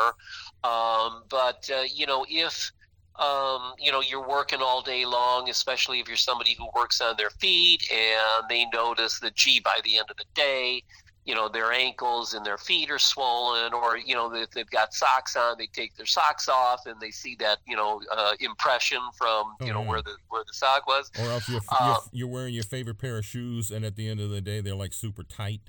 Um, 0.63 1.23
but 1.29 1.69
uh, 1.73 1.83
you 1.93 2.05
know, 2.05 2.25
if 2.27 2.71
um, 3.19 3.73
you 3.79 3.91
know, 3.91 4.01
you're 4.01 4.27
working 4.27 4.59
all 4.61 4.81
day 4.81 5.05
long, 5.05 5.49
especially 5.49 5.99
if 5.99 6.07
you're 6.07 6.17
somebody 6.17 6.55
who 6.57 6.67
works 6.75 7.01
on 7.01 7.15
their 7.17 7.29
feet 7.31 7.89
and 7.91 8.47
they 8.49 8.65
notice 8.73 9.19
that, 9.19 9.35
gee, 9.35 9.59
by 9.59 9.79
the 9.83 9.97
end 9.97 10.07
of 10.09 10.17
the 10.17 10.25
day, 10.33 10.83
you 11.25 11.35
know, 11.35 11.49
their 11.49 11.73
ankles 11.73 12.33
and 12.33 12.45
their 12.45 12.57
feet 12.57 12.89
are 12.89 12.97
swollen, 12.97 13.73
or, 13.73 13.97
you 13.97 14.15
know, 14.15 14.33
if 14.33 14.49
they've 14.51 14.69
got 14.69 14.93
socks 14.93 15.35
on, 15.35 15.57
they 15.57 15.67
take 15.67 15.93
their 15.97 16.05
socks 16.05 16.47
off 16.47 16.85
and 16.85 17.01
they 17.01 17.11
see 17.11 17.35
that, 17.37 17.57
you 17.67 17.75
know, 17.75 18.01
uh, 18.15 18.31
impression 18.39 18.99
from, 19.17 19.53
you 19.59 19.73
know, 19.73 19.81
where 19.81 20.01
the 20.01 20.15
where 20.29 20.43
the 20.47 20.53
sock 20.53 20.87
was. 20.87 21.11
Or 21.19 21.25
else 21.25 21.49
you're, 21.49 21.59
you're, 21.69 21.89
um, 21.89 21.97
you're 22.13 22.27
wearing 22.29 22.53
your 22.53 22.63
favorite 22.63 22.97
pair 22.97 23.17
of 23.17 23.25
shoes 23.25 23.71
and 23.71 23.83
at 23.83 23.97
the 23.97 24.07
end 24.07 24.21
of 24.21 24.29
the 24.29 24.39
day, 24.39 24.61
they're 24.61 24.73
like 24.73 24.93
super 24.93 25.23
tight. 25.23 25.61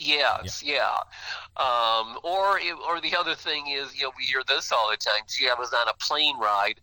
Yes, 0.00 0.62
yeah. 0.62 0.74
yeah. 0.76 1.62
Um, 1.62 2.18
or 2.24 2.58
or 2.88 3.00
the 3.02 3.14
other 3.16 3.34
thing 3.34 3.68
is, 3.68 3.94
you 3.94 4.04
know, 4.04 4.12
we 4.16 4.24
hear 4.24 4.42
this 4.48 4.72
all 4.72 4.90
the 4.90 4.96
time. 4.96 5.22
Gee, 5.28 5.48
I 5.48 5.54
was 5.54 5.72
on 5.74 5.86
a 5.88 5.94
plane 6.00 6.38
ride, 6.38 6.80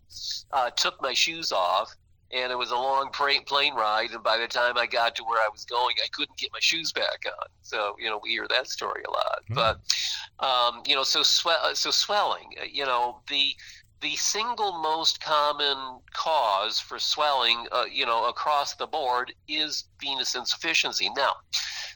uh, 0.52 0.70
took 0.70 1.02
my 1.02 1.12
shoes 1.14 1.50
off, 1.50 1.94
and 2.30 2.52
it 2.52 2.54
was 2.56 2.70
a 2.70 2.76
long 2.76 3.10
plane 3.10 3.74
ride. 3.74 4.12
And 4.12 4.22
by 4.22 4.38
the 4.38 4.46
time 4.46 4.78
I 4.78 4.86
got 4.86 5.16
to 5.16 5.24
where 5.24 5.40
I 5.40 5.48
was 5.50 5.64
going, 5.64 5.96
I 6.02 6.06
couldn't 6.12 6.38
get 6.38 6.50
my 6.52 6.60
shoes 6.60 6.92
back 6.92 7.24
on. 7.26 7.48
So 7.62 7.96
you 7.98 8.08
know, 8.08 8.20
we 8.22 8.30
hear 8.30 8.46
that 8.50 8.68
story 8.68 9.02
a 9.06 9.10
lot. 9.10 9.40
Mm. 9.50 9.54
But 9.56 10.46
um, 10.46 10.82
you 10.86 10.94
know, 10.94 11.02
so 11.02 11.24
swell, 11.24 11.74
so 11.74 11.90
swelling. 11.90 12.54
Uh, 12.60 12.66
you 12.70 12.86
know, 12.86 13.18
the 13.28 13.52
the 14.00 14.14
single 14.14 14.78
most 14.78 15.20
common 15.20 15.98
cause 16.12 16.78
for 16.78 17.00
swelling, 17.00 17.66
uh, 17.72 17.84
you 17.92 18.06
know, 18.06 18.28
across 18.28 18.76
the 18.76 18.86
board 18.86 19.32
is 19.48 19.86
venous 20.00 20.36
insufficiency. 20.36 21.10
Now 21.16 21.34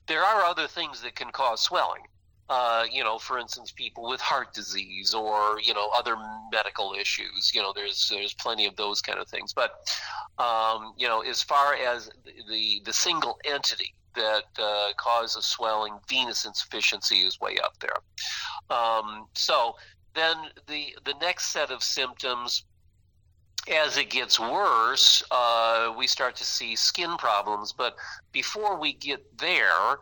there 0.06 0.24
are 0.24 0.42
other 0.42 0.66
things 0.66 1.02
that 1.02 1.14
can 1.14 1.30
cause 1.30 1.60
swelling. 1.60 2.02
Uh, 2.48 2.84
you 2.90 3.02
know, 3.02 3.18
for 3.18 3.38
instance, 3.38 3.72
people 3.72 4.06
with 4.08 4.20
heart 4.20 4.52
disease 4.52 5.14
or 5.14 5.58
you 5.60 5.72
know 5.72 5.90
other 5.96 6.16
medical 6.52 6.92
issues. 6.92 7.52
You 7.54 7.62
know, 7.62 7.72
there's 7.74 8.08
there's 8.08 8.34
plenty 8.34 8.66
of 8.66 8.76
those 8.76 9.00
kind 9.00 9.18
of 9.18 9.28
things. 9.28 9.54
But 9.54 9.72
um, 10.38 10.92
you 10.98 11.08
know, 11.08 11.22
as 11.22 11.42
far 11.42 11.74
as 11.74 12.10
the 12.50 12.82
the 12.84 12.92
single 12.92 13.38
entity 13.44 13.94
that 14.14 14.44
uh, 14.58 14.88
causes 14.96 15.46
swelling, 15.46 15.94
venous 16.08 16.44
insufficiency 16.44 17.20
is 17.20 17.40
way 17.40 17.56
up 17.62 17.78
there. 17.78 17.96
Um, 18.76 19.28
so 19.34 19.76
then 20.14 20.36
the 20.66 20.94
the 21.04 21.14
next 21.20 21.52
set 21.52 21.70
of 21.70 21.82
symptoms 21.82 22.64
as 23.70 23.96
it 23.96 24.10
gets 24.10 24.40
worse, 24.40 25.22
uh, 25.30 25.92
we 25.96 26.06
start 26.06 26.36
to 26.36 26.44
see 26.44 26.74
skin 26.76 27.16
problems. 27.16 27.72
But 27.72 27.96
before 28.32 28.78
we 28.78 28.92
get 28.92 29.38
there, 29.38 29.98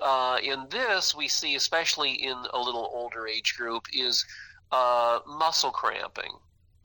uh, 0.00 0.38
in 0.42 0.66
this, 0.70 1.14
we 1.14 1.28
see, 1.28 1.56
especially 1.56 2.12
in 2.12 2.36
a 2.52 2.58
little 2.58 2.90
older 2.92 3.26
age 3.26 3.56
group, 3.56 3.86
is 3.92 4.24
uh, 4.72 5.20
muscle 5.26 5.70
cramping. 5.70 6.32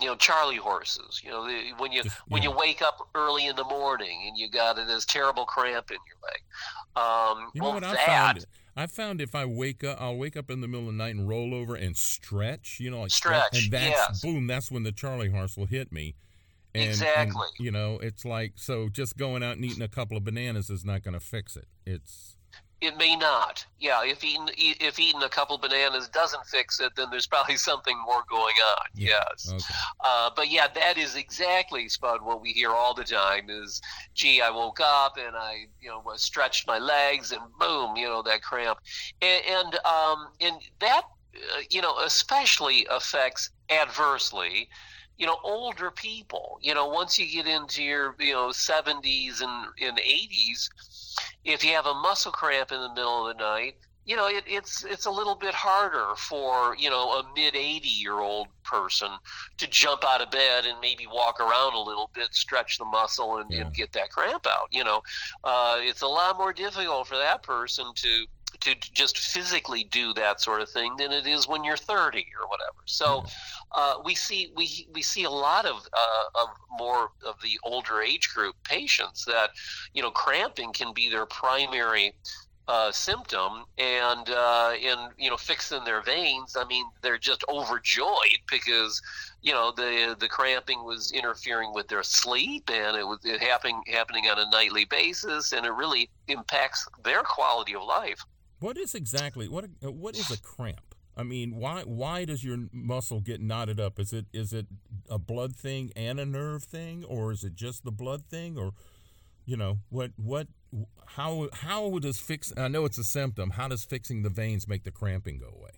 You 0.01 0.07
know, 0.07 0.15
Charlie 0.15 0.55
horses. 0.55 1.21
You 1.23 1.31
know, 1.31 1.45
the, 1.45 1.73
when 1.77 1.91
you 1.91 2.03
when 2.29 2.41
you 2.41 2.51
wake 2.51 2.81
up 2.81 3.09
early 3.15 3.47
in 3.47 3.55
the 3.57 3.65
morning 3.65 4.23
and 4.27 4.37
you 4.37 4.49
got 4.49 4.77
this 4.77 5.05
terrible 5.05 5.43
cramp 5.43 5.91
in 5.91 5.97
your 6.07 6.17
leg. 6.23 6.41
Um, 6.95 7.51
you 7.53 7.61
know 7.61 7.65
well, 7.65 7.73
what 7.75 7.83
I 7.83 7.93
that, 7.93 8.05
found? 8.05 8.45
I 8.75 8.87
found 8.87 9.21
if 9.21 9.35
I 9.35 9.45
wake 9.45 9.83
up, 9.83 9.97
I'll 9.99 10.17
wake 10.17 10.37
up 10.37 10.49
in 10.49 10.61
the 10.61 10.67
middle 10.67 10.87
of 10.87 10.93
the 10.93 10.97
night 10.97 11.15
and 11.15 11.27
roll 11.27 11.53
over 11.53 11.75
and 11.75 11.97
stretch, 11.97 12.79
you 12.79 12.89
know, 12.89 13.01
like 13.01 13.11
Stretch, 13.11 13.63
and 13.63 13.71
that's 13.71 13.89
yes. 13.89 14.21
boom, 14.21 14.47
that's 14.47 14.71
when 14.71 14.83
the 14.83 14.91
Charlie 14.91 15.29
horse 15.29 15.57
will 15.57 15.65
hit 15.65 15.91
me. 15.91 16.15
And, 16.73 16.83
and, 16.83 16.91
Exactly. 16.91 17.47
you 17.59 17.71
know, 17.71 17.99
it's 18.01 18.25
like 18.25 18.53
so 18.55 18.89
just 18.89 19.17
going 19.17 19.43
out 19.43 19.55
and 19.55 19.65
eating 19.65 19.81
a 19.81 19.87
couple 19.87 20.15
of 20.15 20.23
bananas 20.23 20.69
is 20.69 20.85
not 20.85 21.03
going 21.03 21.15
to 21.15 21.19
fix 21.19 21.55
it. 21.55 21.67
It's 21.85 22.37
It 22.81 22.95
may 22.97 23.15
not. 23.17 23.65
Yeah, 23.77 24.03
if 24.05 24.23
eating 24.23 24.47
if 24.55 24.99
eating 24.99 25.21
a 25.23 25.29
couple 25.29 25.57
bananas 25.57 26.07
doesn't 26.07 26.45
fix 26.45 26.79
it, 26.79 26.93
then 26.95 27.09
there's 27.11 27.27
probably 27.33 27.57
something 27.57 27.97
more 28.05 28.23
going 28.29 28.55
on. 28.55 28.85
Yeah, 28.95 29.09
Yes. 29.29 29.49
okay. 29.49 29.73
Uh, 30.03 30.29
but 30.35 30.49
yeah, 30.49 30.67
that 30.73 30.97
is 30.97 31.15
exactly 31.15 31.89
Spud. 31.89 32.21
What 32.21 32.41
we 32.41 32.51
hear 32.53 32.71
all 32.71 32.93
the 32.93 33.03
time 33.03 33.49
is, 33.49 33.81
"Gee, 34.13 34.41
I 34.41 34.49
woke 34.49 34.79
up 34.79 35.17
and 35.17 35.35
I, 35.35 35.65
you 35.81 35.89
know, 35.89 35.99
was 35.99 36.23
stretched 36.23 36.67
my 36.67 36.77
legs 36.79 37.31
and 37.33 37.41
boom, 37.59 37.97
you 37.97 38.07
know, 38.07 38.21
that 38.23 38.41
cramp," 38.43 38.79
and 39.21 39.43
and, 39.45 39.75
um, 39.85 40.27
and 40.39 40.55
that, 40.79 41.03
uh, 41.35 41.61
you 41.69 41.81
know, 41.81 41.97
especially 41.99 42.85
affects 42.89 43.49
adversely. 43.69 44.69
You 45.17 45.25
know, 45.27 45.37
older 45.43 45.91
people. 45.91 46.57
You 46.61 46.73
know, 46.73 46.87
once 46.87 47.19
you 47.19 47.27
get 47.27 47.45
into 47.45 47.83
your, 47.83 48.15
you 48.19 48.31
know, 48.31 48.51
70s 48.53 49.41
and 49.41 49.65
in 49.77 49.99
80s, 49.99 50.69
if 51.43 51.63
you 51.63 51.71
have 51.71 51.85
a 51.85 51.93
muscle 51.93 52.31
cramp 52.31 52.71
in 52.71 52.79
the 52.81 52.89
middle 52.89 53.27
of 53.27 53.35
the 53.37 53.41
night, 53.43 53.75
you 54.05 54.15
know, 54.15 54.27
it, 54.27 54.43
it's 54.47 54.83
it's 54.85 55.05
a 55.05 55.11
little 55.11 55.35
bit 55.35 55.53
harder 55.53 56.15
for 56.17 56.75
you 56.77 56.89
know 56.89 57.11
a 57.19 57.23
mid 57.35 57.55
80 57.55 57.87
year 57.87 58.19
old 58.19 58.47
person 58.63 59.09
to 59.57 59.67
jump 59.67 60.03
out 60.03 60.21
of 60.21 60.31
bed 60.31 60.65
and 60.65 60.79
maybe 60.81 61.05
walk 61.05 61.39
around 61.39 61.75
a 61.75 61.79
little 61.79 62.09
bit, 62.15 62.33
stretch 62.33 62.77
the 62.79 62.85
muscle, 62.85 63.37
and, 63.37 63.51
Yeah. 63.51 63.61
and 63.61 63.73
get 63.73 63.91
that 63.93 64.09
cramp 64.09 64.47
out. 64.47 64.67
You 64.71 64.83
know, 64.83 65.01
uh, 65.43 65.77
it's 65.79 66.01
a 66.01 66.07
lot 66.07 66.37
more 66.37 66.53
difficult 66.53 67.07
for 67.07 67.17
that 67.17 67.43
person 67.43 67.85
to 67.95 68.25
to 68.61 68.75
just 68.93 69.17
physically 69.17 69.85
do 69.85 70.13
that 70.13 70.41
sort 70.41 70.61
of 70.61 70.69
thing 70.69 70.95
than 70.97 71.11
it 71.11 71.27
is 71.27 71.47
when 71.47 71.63
you're 71.63 71.77
30 71.77 72.25
or 72.41 72.47
whatever. 72.47 72.79
So. 72.85 73.25
Uh, 73.71 73.93
we 74.03 74.15
see 74.15 74.51
we 74.55 74.87
we 74.95 75.01
see 75.03 75.25
a 75.25 75.29
lot 75.29 75.63
of 75.63 75.75
uh, 75.75 76.41
of 76.41 76.49
more 76.71 77.11
of 77.23 77.35
the 77.43 77.59
older 77.63 78.01
age 78.01 78.33
group 78.33 78.55
patients 78.63 79.25
that 79.25 79.51
you 79.93 80.01
know 80.01 80.09
cramping 80.09 80.73
can 80.73 80.91
be 80.91 81.07
their 81.07 81.27
primary 81.27 82.15
uh, 82.69 82.91
symptom 82.91 83.65
and 83.79 84.29
uh, 84.29 84.73
and 84.79 85.11
you 85.17 85.27
know 85.27 85.37
fixing 85.37 85.83
their 85.85 86.03
veins. 86.03 86.55
I 86.55 86.65
mean 86.65 86.85
they're 87.01 87.17
just 87.17 87.43
overjoyed 87.49 88.41
because 88.49 89.01
you 89.41 89.53
know 89.53 89.73
the 89.75 90.15
the 90.19 90.27
cramping 90.27 90.83
was 90.83 91.11
interfering 91.11 91.73
with 91.73 91.87
their 91.87 92.03
sleep 92.03 92.69
and 92.71 92.95
it 92.95 93.03
was 93.03 93.17
it 93.23 93.41
happening 93.41 93.81
happening 93.87 94.25
on 94.25 94.37
a 94.37 94.47
nightly 94.51 94.85
basis 94.85 95.51
and 95.51 95.65
it 95.65 95.71
really 95.71 96.11
impacts 96.27 96.87
their 97.03 97.23
quality 97.23 97.73
of 97.73 97.81
life. 97.81 98.23
What 98.59 98.77
is 98.77 98.93
exactly 98.93 99.47
what 99.47 99.65
what 99.81 100.17
is 100.17 100.29
a 100.31 100.39
cramp? 100.39 100.95
I 101.15 101.23
mean, 101.23 101.55
why 101.55 101.81
why 101.81 102.25
does 102.25 102.43
your 102.43 102.57
muscle 102.71 103.19
get 103.19 103.41
knotted 103.41 103.79
up? 103.79 103.99
Is 103.99 104.13
it 104.13 104.25
is 104.33 104.53
it 104.53 104.67
a 105.09 105.19
blood 105.19 105.55
thing 105.55 105.91
and 105.95 106.19
a 106.19 106.25
nerve 106.25 106.63
thing, 106.63 107.03
or 107.03 107.31
is 107.31 107.43
it 107.43 107.55
just 107.55 107.83
the 107.83 107.91
blood 107.91 108.23
thing, 108.29 108.57
or 108.57 108.71
you 109.45 109.57
know 109.57 109.79
what 109.89 110.11
what 110.15 110.47
how 111.07 111.49
how 111.53 111.99
does 111.99 112.19
fix? 112.19 112.53
I 112.55 112.67
know 112.67 112.85
it's 112.85 112.97
a 112.97 113.03
symptom. 113.03 113.51
How 113.51 113.67
does 113.67 113.83
fixing 113.83 114.23
the 114.23 114.29
veins 114.29 114.67
make 114.67 114.83
the 114.83 114.91
cramping 114.91 115.39
go 115.39 115.47
away? 115.47 115.71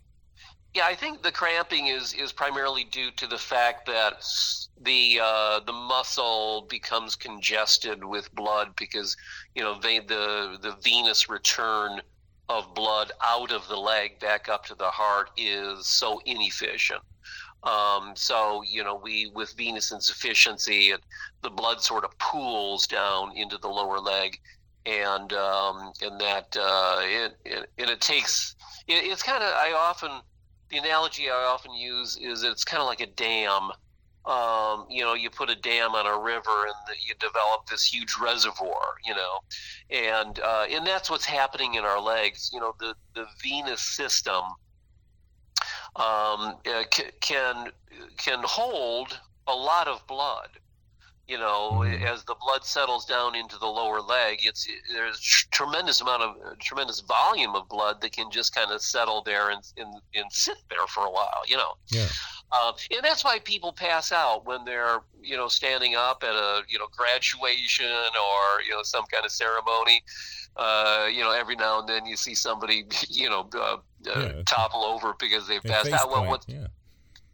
Yeah, 0.73 0.85
I 0.85 0.95
think 0.95 1.21
the 1.21 1.31
cramping 1.31 1.87
is 1.87 2.13
is 2.13 2.31
primarily 2.31 2.85
due 2.85 3.11
to 3.11 3.27
the 3.27 3.37
fact 3.37 3.87
that 3.87 4.23
the 4.79 5.19
uh, 5.21 5.59
the 5.65 5.73
muscle 5.73 6.67
becomes 6.69 7.15
congested 7.15 8.05
with 8.05 8.33
blood 8.35 8.75
because 8.77 9.17
you 9.53 9.63
know 9.63 9.79
the 9.79 10.57
the 10.61 10.75
venous 10.81 11.27
return 11.27 12.01
of 12.51 12.73
blood 12.75 13.11
out 13.23 13.51
of 13.51 13.67
the 13.67 13.77
leg 13.77 14.19
back 14.19 14.49
up 14.49 14.65
to 14.65 14.75
the 14.75 14.89
heart 14.89 15.29
is 15.37 15.87
so 15.87 16.21
inefficient. 16.25 17.01
Um, 17.63 18.13
so 18.15 18.63
you 18.63 18.83
know 18.83 18.95
we 18.95 19.31
with 19.33 19.53
venous 19.53 19.91
insufficiency, 19.91 20.89
it, 20.89 21.01
the 21.43 21.49
blood 21.49 21.81
sort 21.81 22.03
of 22.03 22.17
pools 22.17 22.87
down 22.87 23.37
into 23.37 23.57
the 23.57 23.67
lower 23.67 23.99
leg, 23.99 24.39
and 24.85 25.31
um, 25.33 25.93
and 26.01 26.19
that 26.19 26.57
uh, 26.59 26.97
it, 27.01 27.37
it 27.45 27.69
and 27.77 27.89
it 27.89 28.01
takes 28.01 28.55
it, 28.87 29.05
it's 29.05 29.23
kind 29.23 29.43
of 29.43 29.53
I 29.53 29.73
often 29.73 30.11
the 30.69 30.77
analogy 30.77 31.29
I 31.29 31.45
often 31.45 31.73
use 31.73 32.17
is 32.17 32.43
it's 32.43 32.63
kind 32.63 32.81
of 32.81 32.87
like 32.87 33.01
a 33.01 33.07
dam. 33.07 33.69
Um, 34.25 34.85
you 34.89 35.03
know, 35.03 35.15
you 35.15 35.31
put 35.31 35.49
a 35.49 35.55
dam 35.55 35.95
on 35.95 36.05
a 36.05 36.19
river 36.19 36.65
and 36.65 36.75
the, 36.87 36.93
you 37.07 37.15
develop 37.19 37.65
this 37.69 37.83
huge 37.83 38.15
reservoir. 38.21 38.95
You 39.05 39.15
know, 39.15 39.39
and 39.89 40.39
uh, 40.39 40.65
and 40.69 40.85
that's 40.85 41.09
what's 41.09 41.25
happening 41.25 41.73
in 41.75 41.83
our 41.83 41.99
legs. 41.99 42.49
You 42.53 42.59
know, 42.59 42.73
the 42.79 42.93
the 43.15 43.25
venous 43.43 43.81
system 43.81 44.43
um, 45.95 46.57
uh, 46.65 46.83
c- 46.93 47.11
can 47.21 47.71
can 48.17 48.39
hold 48.43 49.19
a 49.47 49.53
lot 49.55 49.87
of 49.87 50.05
blood. 50.07 50.49
You 51.27 51.37
know, 51.37 51.79
Mhm. 51.85 52.03
as 52.03 52.23
the 52.25 52.35
blood 52.35 52.65
settles 52.65 53.05
down 53.05 53.35
into 53.35 53.57
the 53.57 53.67
lower 53.67 54.01
leg, 54.01 54.39
it's 54.43 54.67
there's 54.91 55.19
tr- 55.19 55.47
tremendous 55.51 56.01
amount 56.01 56.23
of 56.23 56.59
tremendous 56.59 56.99
volume 57.01 57.55
of 57.55 57.69
blood 57.69 58.01
that 58.01 58.11
can 58.11 58.29
just 58.31 58.53
kind 58.53 58.71
of 58.71 58.81
settle 58.81 59.21
there 59.23 59.49
and, 59.49 59.63
and 59.77 59.93
and 60.13 60.25
sit 60.31 60.57
there 60.69 60.85
for 60.87 61.05
a 61.05 61.11
while. 61.11 61.41
You 61.47 61.57
know, 61.57 61.73
Yeah. 61.89 62.07
Um, 62.51 62.73
and 62.91 63.01
that's 63.03 63.23
why 63.23 63.39
people 63.39 63.71
pass 63.73 64.11
out 64.11 64.45
when 64.45 64.65
they're 64.65 64.99
you 65.21 65.37
know 65.37 65.47
standing 65.47 65.95
up 65.95 66.23
at 66.23 66.35
a 66.35 66.61
you 66.67 66.77
know 66.77 66.87
graduation 66.95 67.85
or 67.85 68.61
you 68.67 68.71
know 68.71 68.83
some 68.83 69.05
kind 69.11 69.25
of 69.25 69.31
ceremony. 69.31 70.01
Uh, 70.57 71.07
you 71.09 71.21
know, 71.21 71.31
every 71.31 71.55
now 71.55 71.79
and 71.79 71.87
then 71.87 72.05
you 72.05 72.17
see 72.17 72.35
somebody 72.35 72.83
you 73.09 73.29
know 73.29 73.49
uh, 73.55 73.77
uh, 73.77 73.79
Yeah. 74.05 74.41
topple 74.45 74.83
over 74.83 75.13
because 75.17 75.47
they've 75.47 75.63
passed 75.63 75.93
out. 75.93 76.09
Well, 76.09 76.25
what 76.25 76.43
yeah. 76.47 76.67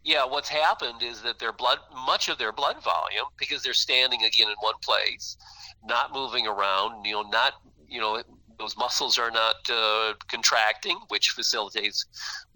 yeah, 0.04 0.24
what's 0.24 0.48
happened 0.48 1.02
is 1.02 1.22
that 1.22 1.38
their 1.40 1.52
blood, 1.52 1.78
much 2.06 2.28
of 2.28 2.38
their 2.38 2.52
blood 2.52 2.82
volume, 2.82 3.26
because 3.36 3.62
they're 3.62 3.74
standing 3.74 4.22
again 4.22 4.48
in 4.48 4.54
one 4.60 4.76
place, 4.84 5.36
not 5.84 6.12
moving 6.12 6.46
around, 6.46 7.04
you 7.04 7.12
know, 7.12 7.22
not, 7.22 7.54
you 7.88 8.00
know, 8.00 8.22
those 8.58 8.76
muscles 8.76 9.18
are 9.18 9.30
not 9.30 9.56
uh, 9.70 10.14
contracting, 10.28 10.98
which 11.08 11.30
facilitates 11.30 12.06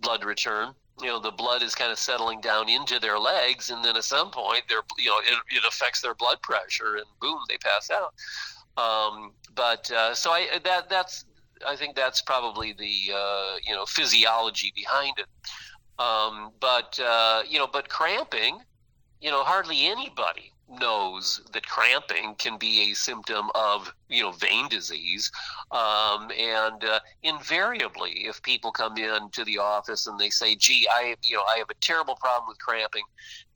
blood 0.01 0.25
return. 0.25 0.75
You 1.01 1.09
know, 1.09 1.19
the 1.19 1.31
blood 1.31 1.63
is 1.63 1.75
kind 1.75 1.91
of 1.91 1.99
settling 1.99 2.41
down 2.41 2.69
into 2.69 2.99
their 2.99 3.19
legs, 3.19 3.71
and 3.71 3.85
then 3.85 3.97
at 3.97 4.05
some 4.05 4.31
point, 4.31 4.63
they're, 4.69 4.83
you 4.99 5.09
know, 5.09 5.19
it, 5.19 5.39
it 5.51 5.65
affects 5.67 6.01
their 6.01 6.15
blood 6.15 6.41
pressure, 6.43 6.97
and 6.97 7.07
boom, 7.21 7.39
they 7.49 7.57
pass 7.59 7.91
out. 7.91 8.15
Um, 8.77 9.33
but 9.55 9.91
uh, 9.91 10.15
so 10.15 10.31
I 10.31 10.47
that 10.65 10.89
that's 10.89 11.25
I 11.67 11.77
think 11.77 11.97
that's 11.97 12.23
probably 12.23 12.73
the 12.73 13.15
uh, 13.15 13.57
you 13.67 13.75
know 13.75 13.85
physiology 13.87 14.73
behind 14.75 15.15
it. 15.19 15.27
Um, 16.03 16.53
but 16.61 16.99
uh, 17.01 17.43
you 17.49 17.59
know, 17.59 17.67
but 17.67 17.89
cramping, 17.89 18.61
you 19.21 19.31
know, 19.31 19.45
hardly 19.45 19.87
anybody 19.87 20.52
knows 20.69 21.41
that 21.53 21.67
cramping 21.67 22.35
can 22.37 22.57
be 22.59 22.91
a 22.91 22.95
symptom 22.95 23.51
of 23.55 23.93
you 24.09 24.23
know 24.23 24.33
vein 24.33 24.69
disease, 24.69 25.31
um, 25.71 26.31
and 26.39 26.85
uh, 26.85 27.01
invariably, 27.23 28.27
if 28.27 28.43
people 28.43 28.71
come 28.71 28.97
in 28.97 29.31
to 29.31 29.45
the 29.45 29.59
office 29.59 30.07
and 30.07 30.19
they 30.19 30.31
say, 30.31 30.55
"Gee, 30.55 30.87
I 30.91 31.17
you 31.23 31.37
know 31.37 31.43
I 31.43 31.59
have 31.59 31.71
a 31.71 31.75
terrible 31.81 32.17
problem 32.17 32.49
with 32.49 32.59
cramping," 32.59 33.05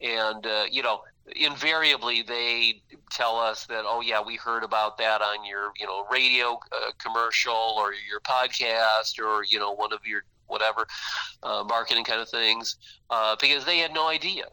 and 0.01 0.47
uh, 0.47 0.64
you 0.71 0.83
know, 0.83 1.01
invariably 1.35 2.23
they 2.23 2.83
tell 3.11 3.37
us 3.37 3.66
that, 3.66 3.85
"Oh 3.87 4.01
yeah, 4.01 4.21
we 4.25 4.37
heard 4.37 4.64
about 4.64 4.99
that 4.99 5.23
on 5.23 5.45
your 5.45 5.73
you 5.79 5.87
know 5.87 6.07
radio 6.11 6.59
uh, 6.73 6.90
commercial 6.99 7.75
or 7.77 7.92
your 7.92 8.21
podcast 8.21 9.19
or 9.19 9.45
you 9.45 9.59
know 9.59 9.73
one 9.73 9.92
of 9.92 10.01
your 10.07 10.23
whatever 10.47 10.87
uh, 11.42 11.64
marketing 11.69 12.05
kind 12.05 12.21
of 12.21 12.29
things 12.29 12.77
uh, 13.11 13.37
because 13.40 13.64
they 13.64 13.79
had 13.79 13.92
no 13.92 14.09
idea. 14.09 14.45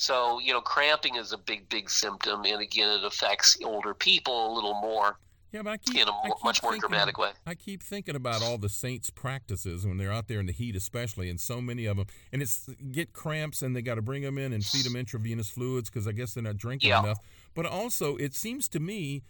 So 0.00 0.38
you 0.40 0.52
know, 0.54 0.62
cramping 0.62 1.16
is 1.16 1.32
a 1.32 1.38
big, 1.38 1.68
big 1.68 1.90
symptom, 1.90 2.44
and 2.46 2.62
again, 2.62 2.88
it 2.98 3.04
affects 3.04 3.58
older 3.62 3.92
people 3.92 4.50
a 4.50 4.54
little 4.54 4.72
more 4.80 5.18
Yeah, 5.52 5.60
but 5.60 5.70
I 5.72 5.76
keep 5.76 5.96
in 6.00 6.08
a 6.08 6.10
I 6.10 6.28
keep 6.28 6.42
much 6.42 6.62
more 6.62 6.72
thinking- 6.72 6.88
dramatic 6.88 7.18
way. 7.18 7.32
I 7.46 7.54
keep 7.54 7.82
thinking 7.82 8.16
about 8.16 8.42
all 8.42 8.56
the 8.56 8.70
saints' 8.70 9.10
practices 9.10 9.84
when 9.86 9.98
they're 9.98 10.10
out 10.10 10.26
there 10.26 10.40
in 10.40 10.46
the 10.46 10.52
heat, 10.54 10.74
especially, 10.74 11.28
and 11.28 11.38
so 11.38 11.60
many 11.60 11.84
of 11.84 11.98
them, 11.98 12.06
and 12.32 12.40
it's 12.40 12.70
get 12.90 13.12
cramps, 13.12 13.60
and 13.60 13.76
they 13.76 13.82
got 13.82 13.96
to 13.96 14.02
bring 14.02 14.22
them 14.22 14.38
in 14.38 14.54
and 14.54 14.64
feed 14.64 14.86
them 14.86 14.96
intravenous 14.96 15.50
fluids 15.50 15.90
because 15.90 16.08
I 16.08 16.12
guess 16.12 16.32
they're 16.32 16.42
not 16.42 16.56
drinking 16.56 16.88
Yeah. 16.90 17.00
enough. 17.00 17.18
But 17.54 17.66
also, 17.66 18.16
it 18.16 18.34
seems 18.34 18.68
to 18.70 18.80
me 18.80 19.22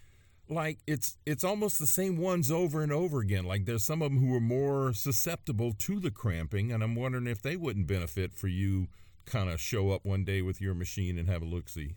like 0.47 0.79
it's 0.87 1.17
it's 1.25 1.43
almost 1.43 1.79
the 1.79 1.87
same 1.87 2.15
ones 2.17 2.49
over 2.49 2.81
and 2.81 2.93
over 2.93 3.19
again. 3.19 3.43
Like 3.43 3.65
there's 3.65 3.83
some 3.83 4.01
of 4.01 4.09
them 4.13 4.21
who 4.25 4.33
are 4.35 4.39
more 4.39 4.93
susceptible 4.93 5.73
to 5.73 5.99
the 5.99 6.11
cramping, 6.11 6.71
and 6.71 6.81
I'm 6.81 6.95
wondering 6.95 7.27
if 7.27 7.41
they 7.41 7.57
wouldn't 7.57 7.87
benefit 7.87 8.31
for 8.33 8.47
you 8.47 8.87
kind 9.31 9.49
of 9.49 9.59
show 9.59 9.91
up 9.91 10.05
one 10.05 10.23
day 10.23 10.41
with 10.41 10.61
your 10.61 10.73
machine 10.73 11.17
and 11.17 11.29
have 11.29 11.41
a 11.41 11.45
look 11.45 11.69
see. 11.69 11.95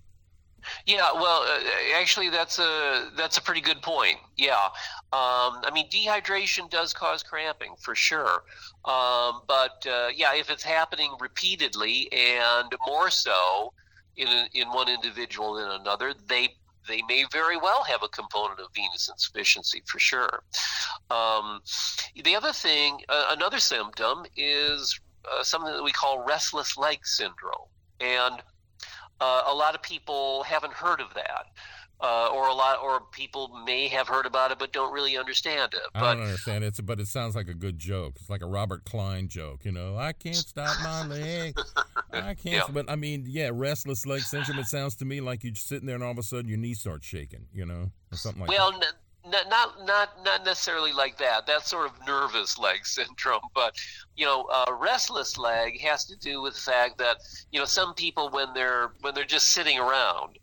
Yeah, 0.87 1.13
well, 1.13 1.43
uh, 1.43 1.61
actually, 1.97 2.31
that's 2.31 2.59
a 2.59 3.11
that's 3.17 3.37
a 3.37 3.43
pretty 3.43 3.61
good 3.61 3.83
point. 3.83 4.17
Yeah, 4.37 4.55
um, 5.13 5.61
I 5.63 5.71
mean, 5.73 5.91
dehydration 5.91 6.71
does 6.71 6.95
cause 6.95 7.23
cramping 7.23 7.75
for 7.79 7.95
sure, 7.95 8.45
um, 8.85 9.43
but 9.47 9.87
uh, 9.87 10.09
yeah, 10.15 10.35
if 10.35 10.51
it's 10.51 10.63
happening 10.63 11.13
repeatedly 11.21 12.11
and 12.13 12.73
more 12.87 13.11
so 13.11 13.75
in 14.17 14.29
a, 14.29 14.49
in 14.55 14.69
one 14.69 14.89
individual 14.89 15.55
than 15.55 15.71
another, 15.71 16.15
they 16.29 16.55
they 16.89 17.03
may 17.09 17.25
very 17.33 17.57
well 17.57 17.83
have 17.85 18.03
a 18.03 18.09
component 18.09 18.61
of 18.61 18.67
venous 18.75 19.09
insufficiency 19.09 19.83
for 19.87 19.99
sure. 19.99 20.43
Um, 21.11 21.61
the 22.25 22.37
other 22.37 22.53
thing, 22.53 23.01
uh, 23.09 23.29
another 23.31 23.59
symptom 23.59 24.25
is 24.37 24.99
uh, 25.33 25.43
something 25.43 25.73
that 25.73 25.83
we 25.83 25.93
call 25.93 26.25
restless 26.25 26.77
leg 26.77 27.07
syndrome. 27.07 27.69
And 28.01 28.43
uh, 29.21 29.43
a 29.47 29.55
lot 29.55 29.75
of 29.75 29.83
people 29.83 30.43
haven't 30.45 30.73
heard 30.73 31.01
of 31.01 31.15
that. 31.15 31.47
Uh, 32.01 32.29
or 32.35 32.49
a 32.49 32.53
lot, 32.53 32.83
or 32.83 33.01
people 33.13 33.49
may 33.65 33.89
have 33.89 34.09
heard 34.09 34.27
about 34.27 34.51
it 34.51 34.59
but 34.59 34.73
don't 34.73 34.93
really 34.93 35.17
understand 35.17 35.73
it. 35.73 35.81
But, 35.95 36.03
I 36.03 36.15
don't 36.15 36.25
understand 36.25 36.65
it, 36.65 36.79
but 36.83 37.01
it 37.01 37.07
sounds 37.07 37.37
like 37.37 37.49
a 37.49 37.55
good 37.55 37.79
joke. 37.79 38.17
It's 38.21 38.29
like 38.29 38.43
a 38.43 38.47
Robert 38.47 38.85
Klein 38.85 39.29
joke, 39.29 39.65
you 39.65 39.73
know. 39.73 39.97
I 39.97 40.13
can't 40.13 40.35
stop 40.35 40.77
my 40.83 41.07
leg. 41.07 41.57
I 42.13 42.35
can't. 42.35 42.45
Yeah. 42.45 42.63
But 42.71 42.91
I 42.91 42.97
mean, 42.97 43.25
yeah, 43.27 43.51
restless 43.55 44.05
leg 44.07 44.21
syndrome. 44.21 44.59
It 44.59 44.67
sounds 44.67 44.97
to 44.97 45.05
me 45.05 45.21
like 45.21 45.45
you're 45.45 45.55
sitting 45.55 45.87
there 45.87 45.95
and 45.95 46.05
all 46.05 46.11
of 46.11 46.19
a 46.19 46.25
sudden 46.25 46.49
your 46.49 46.59
knee 46.59 46.75
starts 46.75 47.07
shaking, 47.07 47.47
you 47.55 47.65
know, 47.65 47.91
or 48.13 48.19
something 48.19 48.41
like 48.41 48.51
well, 48.51 48.73
that. 48.73 48.93
Not 49.35 49.49
not 49.51 49.85
not 49.85 50.25
not 50.25 50.45
necessarily 50.45 50.93
like 50.93 51.19
that. 51.19 51.45
That's 51.47 51.69
sort 51.69 51.87
of 51.87 52.07
nervous 52.07 52.57
leg 52.57 52.87
syndrome, 52.87 53.49
but 53.53 53.77
you 54.17 54.25
know, 54.25 54.45
uh, 54.45 54.73
restless 54.79 55.37
leg 55.37 55.81
has 55.81 56.05
to 56.07 56.17
do 56.17 56.41
with 56.41 56.55
the 56.55 56.61
fact 56.61 56.99
that 56.99 57.17
you 57.51 57.59
know 57.59 57.65
some 57.65 57.95
people 57.95 58.31
when 58.31 58.55
they're 58.55 58.93
when 59.01 59.15
they're 59.15 59.25
just 59.25 59.49
sitting 59.49 59.79
around, 59.79 60.39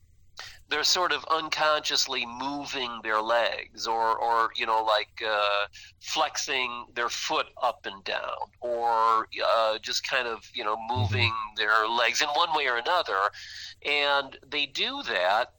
they're 0.68 0.84
sort 0.84 1.14
of 1.14 1.24
unconsciously 1.32 2.26
moving 2.26 3.00
their 3.02 3.22
legs, 3.22 3.88
or 3.88 4.18
or 4.18 4.52
you 4.58 4.66
know 4.66 4.84
like 4.84 5.22
uh, 5.26 5.68
flexing 6.02 6.88
their 6.94 7.10
foot 7.10 7.48
up 7.62 7.86
and 7.86 8.04
down, 8.04 8.50
or 8.60 9.30
uh, 9.46 9.78
just 9.80 10.06
kind 10.06 10.28
of 10.28 10.50
you 10.54 10.66
know 10.66 10.76
mm-hmm. 10.76 11.00
moving 11.00 11.34
their 11.56 11.88
legs 11.88 12.22
in 12.22 12.28
one 12.30 12.50
way 12.58 12.68
or 12.68 12.76
another, 12.76 13.20
and 13.86 14.38
they 14.50 14.66
do 14.66 15.02
that 15.04 15.54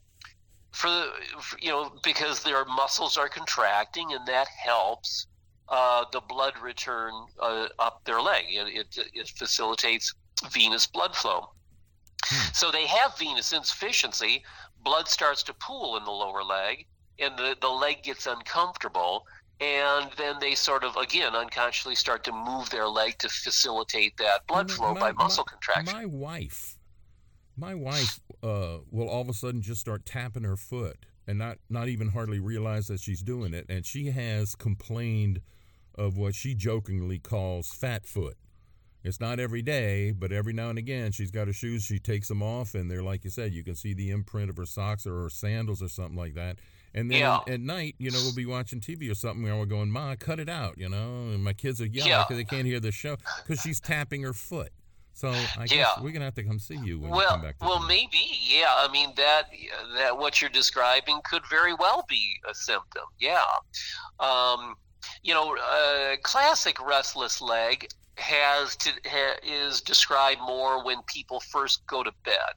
for, 0.73 1.05
for, 1.39 1.57
you 1.59 1.69
know 1.69 1.93
because 2.03 2.43
their 2.43 2.65
muscles 2.65 3.15
are 3.15 3.29
contracting 3.29 4.11
and 4.11 4.27
that 4.27 4.47
helps 4.47 5.27
uh, 5.69 6.03
the 6.11 6.19
blood 6.19 6.53
return 6.61 7.13
uh, 7.39 7.67
up 7.79 8.03
their 8.03 8.21
leg. 8.21 8.45
It, 8.49 8.87
it, 8.97 9.07
it, 9.13 9.29
facilitates 9.29 10.13
venous 10.51 10.85
blood 10.85 11.15
flow. 11.15 11.49
Hmm. 12.25 12.53
So 12.53 12.71
they 12.71 12.85
have 12.85 13.17
venous 13.17 13.53
insufficiency. 13.53 14.43
Blood 14.83 15.07
starts 15.07 15.43
to 15.43 15.53
pool 15.53 15.95
in 15.95 16.03
the 16.03 16.11
lower 16.11 16.43
leg, 16.43 16.85
and 17.17 17.37
the, 17.37 17.55
the 17.61 17.69
leg 17.69 18.03
gets 18.03 18.27
uncomfortable. 18.27 19.25
And 19.61 20.11
then 20.17 20.39
they 20.39 20.55
sort 20.55 20.83
of, 20.83 20.97
again, 20.97 21.35
unconsciously 21.35 21.95
start 21.95 22.25
to 22.25 22.33
move 22.33 22.69
their 22.69 22.87
leg 22.87 23.17
to 23.19 23.29
facilitate 23.29 24.17
that 24.17 24.45
blood 24.47 24.69
flow 24.69 24.93
my, 24.93 24.99
by 24.99 25.11
muscle 25.13 25.45
my, 25.47 25.51
contraction. 25.51 25.97
My 25.97 26.05
wife, 26.05 26.77
my 27.55 27.73
wife 27.73 28.19
uh, 28.43 28.79
will 28.91 29.07
all 29.07 29.21
of 29.21 29.29
a 29.29 29.33
sudden 29.33 29.61
just 29.61 29.81
start 29.81 30.05
tapping 30.05 30.43
her 30.43 30.57
foot 30.57 31.05
and 31.25 31.39
not 31.39 31.57
not 31.69 31.87
even 31.87 32.09
hardly 32.09 32.39
realize 32.39 32.87
that 32.87 32.99
she's 32.99 33.21
doing 33.21 33.53
it. 33.53 33.65
And 33.69 33.85
she 33.85 34.11
has 34.11 34.55
complained 34.55 35.41
of 35.95 36.17
what 36.17 36.35
she 36.35 36.53
jokingly 36.53 37.19
calls 37.19 37.71
fat 37.71 38.05
foot. 38.05 38.37
It's 39.03 39.19
not 39.19 39.39
every 39.39 39.61
day, 39.61 40.11
but 40.11 40.31
every 40.31 40.53
now 40.53 40.69
and 40.69 40.79
again, 40.79 41.11
she's 41.11 41.29
got 41.29 41.47
her 41.47 41.53
shoes. 41.53 41.83
She 41.83 41.99
takes 41.99 42.29
them 42.29 42.41
off, 42.41 42.73
and 42.73 42.89
they're 42.89 43.03
like 43.03 43.25
you 43.25 43.29
said, 43.29 43.53
you 43.53 43.63
can 43.63 43.75
see 43.75 43.93
the 43.93 44.11
imprint 44.11 44.49
of 44.49 44.55
her 44.57 44.65
socks 44.65 45.05
or 45.05 45.23
her 45.23 45.29
sandals 45.29 45.81
or 45.81 45.89
something 45.89 46.17
like 46.17 46.35
that. 46.35 46.57
And 46.93 47.11
then 47.11 47.19
yeah. 47.19 47.39
at 47.47 47.59
night, 47.59 47.95
you 47.97 48.11
know, 48.11 48.19
we'll 48.21 48.35
be 48.35 48.45
watching 48.45 48.79
TV 48.79 49.11
or 49.11 49.15
something, 49.15 49.45
and 49.47 49.59
we're 49.59 49.65
going, 49.65 49.91
"Ma, 49.91 50.15
cut 50.15 50.39
it 50.39 50.47
out," 50.47 50.77
you 50.77 50.87
know. 50.87 51.31
And 51.33 51.43
my 51.43 51.53
kids 51.53 51.81
are 51.81 51.85
yelling 51.85 52.11
yeah. 52.11 52.23
because 52.23 52.37
they 52.37 52.45
can't 52.45 52.65
hear 52.65 52.79
the 52.79 52.91
show 52.91 53.17
because 53.43 53.61
she's 53.61 53.79
tapping 53.79 54.21
her 54.21 54.33
foot. 54.33 54.71
So 55.13 55.29
I 55.29 55.67
guess 55.67 55.71
yeah. 55.71 56.01
we're 56.01 56.11
gonna 56.11 56.25
have 56.25 56.35
to 56.35 56.43
come 56.43 56.59
see 56.59 56.77
you 56.83 56.99
when 56.99 57.11
well, 57.11 57.21
you 57.21 57.27
come 57.27 57.41
back. 57.41 57.55
well, 57.61 57.85
maybe, 57.85 58.19
yeah. 58.41 58.73
I 58.75 58.91
mean 58.91 59.13
that 59.15 59.43
that 59.95 60.17
what 60.17 60.41
you're 60.41 60.49
describing 60.49 61.19
could 61.23 61.43
very 61.49 61.73
well 61.73 62.03
be 62.09 62.39
a 62.49 62.53
symptom. 62.55 63.03
Yeah, 63.19 63.39
um, 64.19 64.75
you 65.21 65.33
know, 65.33 65.55
uh, 65.55 66.15
classic 66.23 66.83
restless 66.85 67.41
leg 67.41 67.87
has 68.17 68.75
to 68.77 68.91
ha, 69.05 69.33
is 69.43 69.81
described 69.81 70.41
more 70.41 70.83
when 70.83 71.01
people 71.03 71.39
first 71.39 71.85
go 71.87 72.03
to 72.03 72.11
bed. 72.23 72.53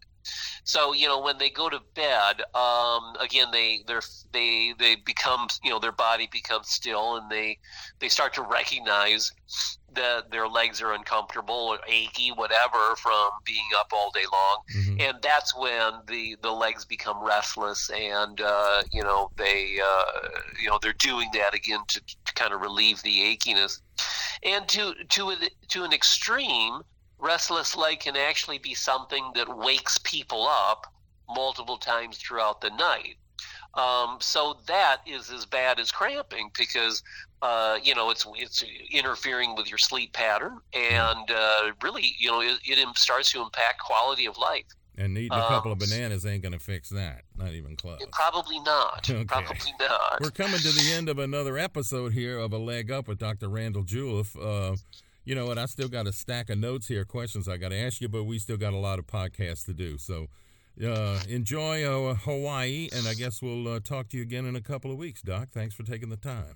So 0.64 0.92
you 0.92 1.08
know 1.08 1.20
when 1.20 1.38
they 1.38 1.50
go 1.50 1.68
to 1.68 1.80
bed, 1.94 2.42
um, 2.54 3.16
again 3.20 3.48
they 3.52 3.84
they 3.86 4.00
they 4.32 4.74
they 4.78 4.96
become 4.96 5.48
you 5.62 5.70
know 5.70 5.78
their 5.78 5.92
body 5.92 6.28
becomes 6.30 6.68
still 6.68 7.16
and 7.16 7.30
they 7.30 7.58
they 8.00 8.08
start 8.08 8.34
to 8.34 8.42
recognize 8.42 9.32
that 9.96 10.30
their 10.30 10.46
legs 10.46 10.80
are 10.82 10.92
uncomfortable 10.92 11.54
or 11.54 11.78
achy, 11.88 12.28
whatever, 12.28 12.94
from 12.96 13.30
being 13.44 13.66
up 13.78 13.90
all 13.92 14.10
day 14.10 14.24
long, 14.30 14.58
mm-hmm. 14.76 15.00
and 15.00 15.18
that's 15.22 15.56
when 15.56 15.92
the 16.06 16.36
the 16.42 16.50
legs 16.50 16.84
become 16.84 17.22
restless 17.24 17.90
and 17.90 18.40
uh, 18.40 18.82
you 18.92 19.02
know 19.02 19.30
they 19.36 19.78
uh, 19.82 20.28
you 20.60 20.68
know 20.68 20.78
they're 20.80 20.92
doing 20.94 21.28
that 21.32 21.54
again 21.54 21.80
to, 21.88 22.00
to 22.00 22.32
kind 22.34 22.52
of 22.52 22.60
relieve 22.60 23.02
the 23.02 23.36
achiness, 23.36 23.80
and 24.42 24.68
to 24.68 24.94
to 25.08 25.34
to 25.68 25.82
an 25.84 25.92
extreme 25.92 26.82
restless 27.18 27.76
leg 27.76 28.00
can 28.00 28.16
actually 28.16 28.58
be 28.58 28.74
something 28.74 29.32
that 29.34 29.56
wakes 29.56 29.98
people 29.98 30.46
up 30.46 30.86
multiple 31.28 31.76
times 31.76 32.18
throughout 32.18 32.60
the 32.60 32.70
night. 32.70 33.16
Um, 33.74 34.16
so 34.20 34.56
that 34.66 34.98
is 35.06 35.30
as 35.30 35.44
bad 35.44 35.78
as 35.78 35.92
cramping 35.92 36.50
because 36.56 37.02
uh, 37.42 37.78
you 37.82 37.94
know 37.94 38.10
it's 38.10 38.26
it's 38.36 38.64
interfering 38.90 39.54
with 39.54 39.68
your 39.68 39.78
sleep 39.78 40.14
pattern 40.14 40.58
and 40.72 41.30
uh, 41.30 41.72
really 41.82 42.14
you 42.18 42.30
know 42.30 42.40
it, 42.40 42.58
it, 42.64 42.96
starts 42.96 43.32
to 43.32 43.42
impact 43.42 43.80
quality 43.80 44.26
of 44.26 44.38
life. 44.38 44.64
And 44.98 45.18
eating 45.18 45.36
a 45.36 45.42
couple 45.42 45.72
um, 45.72 45.78
of 45.78 45.78
bananas 45.78 46.24
ain't 46.24 46.42
going 46.42 46.54
to 46.54 46.58
fix 46.58 46.88
that. 46.88 47.22
Not 47.36 47.52
even 47.52 47.76
close. 47.76 48.00
Probably 48.12 48.60
not. 48.60 49.10
Okay. 49.16 49.24
Probably 49.24 49.72
not. 49.78 50.20
We're 50.22 50.30
coming 50.30 50.58
to 50.58 50.70
the 50.70 50.92
end 50.94 51.10
of 51.10 51.18
another 51.18 51.58
episode 51.58 52.12
here 52.12 52.38
of 52.38 52.54
A 52.54 52.58
Leg 52.58 52.90
Up 52.90 53.06
with 53.06 53.18
Dr. 53.18 53.48
Randall 53.50 53.82
Juleff. 53.82 54.34
Uh, 54.36 54.76
you 55.26 55.34
know 55.34 55.46
what? 55.46 55.58
I 55.58 55.66
still 55.66 55.88
got 55.88 56.06
a 56.06 56.12
stack 56.12 56.48
of 56.48 56.58
notes 56.58 56.86
here, 56.86 57.04
questions 57.04 57.48
I 57.48 57.56
got 57.58 57.70
to 57.70 57.76
ask 57.76 58.00
you, 58.00 58.08
but 58.08 58.24
we 58.24 58.38
still 58.38 58.56
got 58.56 58.72
a 58.72 58.78
lot 58.78 58.98
of 58.98 59.06
podcasts 59.06 59.66
to 59.66 59.74
do. 59.74 59.98
So 59.98 60.28
uh, 60.82 61.20
enjoy 61.28 61.82
uh, 61.82 62.14
Hawaii, 62.14 62.88
and 62.92 63.08
I 63.08 63.14
guess 63.14 63.42
we'll 63.42 63.66
uh, 63.66 63.80
talk 63.80 64.08
to 64.10 64.16
you 64.16 64.22
again 64.22 64.46
in 64.46 64.54
a 64.54 64.60
couple 64.60 64.92
of 64.92 64.98
weeks, 64.98 65.20
Doc. 65.22 65.48
Thanks 65.52 65.74
for 65.74 65.82
taking 65.82 66.10
the 66.10 66.16
time. 66.16 66.54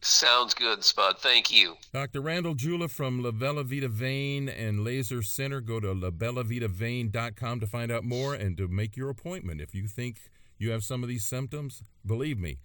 Sounds 0.00 0.54
good, 0.54 0.84
Spud. 0.84 1.18
Thank 1.18 1.50
you. 1.50 1.76
Dr. 1.92 2.20
Randall 2.20 2.54
Juleff 2.54 2.90
from 2.90 3.22
La 3.22 3.30
Bella 3.30 3.64
Vita 3.64 3.88
Vein 3.88 4.48
and 4.48 4.84
Laser 4.84 5.22
Center. 5.22 5.60
Go 5.60 5.80
to 5.80 5.88
labellavitavein.com 5.88 7.60
to 7.60 7.66
find 7.66 7.90
out 7.90 8.04
more 8.04 8.34
and 8.34 8.56
to 8.58 8.68
make 8.68 8.96
your 8.96 9.08
appointment. 9.08 9.60
If 9.60 9.74
you 9.74 9.88
think 9.88 10.30
you 10.58 10.70
have 10.70 10.84
some 10.84 11.02
of 11.02 11.08
these 11.08 11.24
symptoms, 11.24 11.82
believe 12.06 12.38
me, 12.38 12.58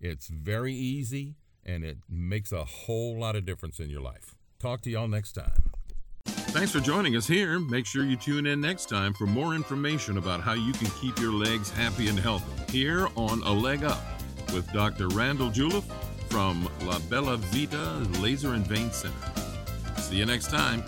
it's 0.00 0.28
very 0.28 0.72
easy 0.74 1.36
and 1.64 1.84
it 1.84 1.98
makes 2.08 2.50
a 2.50 2.64
whole 2.64 3.18
lot 3.18 3.36
of 3.36 3.44
difference 3.44 3.78
in 3.78 3.90
your 3.90 4.00
life. 4.00 4.35
Talk 4.58 4.80
to 4.82 4.90
y'all 4.90 5.08
next 5.08 5.32
time. 5.32 5.52
Thanks 6.26 6.72
for 6.72 6.80
joining 6.80 7.16
us 7.16 7.26
here. 7.26 7.58
Make 7.58 7.84
sure 7.84 8.04
you 8.04 8.16
tune 8.16 8.46
in 8.46 8.60
next 8.60 8.88
time 8.88 9.12
for 9.12 9.26
more 9.26 9.54
information 9.54 10.16
about 10.16 10.40
how 10.40 10.54
you 10.54 10.72
can 10.72 10.88
keep 11.00 11.18
your 11.18 11.32
legs 11.32 11.70
happy 11.70 12.08
and 12.08 12.18
healthy 12.18 12.72
here 12.72 13.08
on 13.14 13.42
A 13.42 13.52
Leg 13.52 13.84
Up 13.84 14.02
with 14.54 14.70
Dr. 14.72 15.08
Randall 15.08 15.50
Juleff 15.50 15.84
from 16.30 16.68
La 16.84 16.98
Bella 17.10 17.36
Vita 17.36 17.98
Laser 18.20 18.54
and 18.54 18.66
Vein 18.66 18.90
Center. 18.90 19.14
See 19.98 20.16
you 20.16 20.24
next 20.24 20.50
time. 20.50 20.82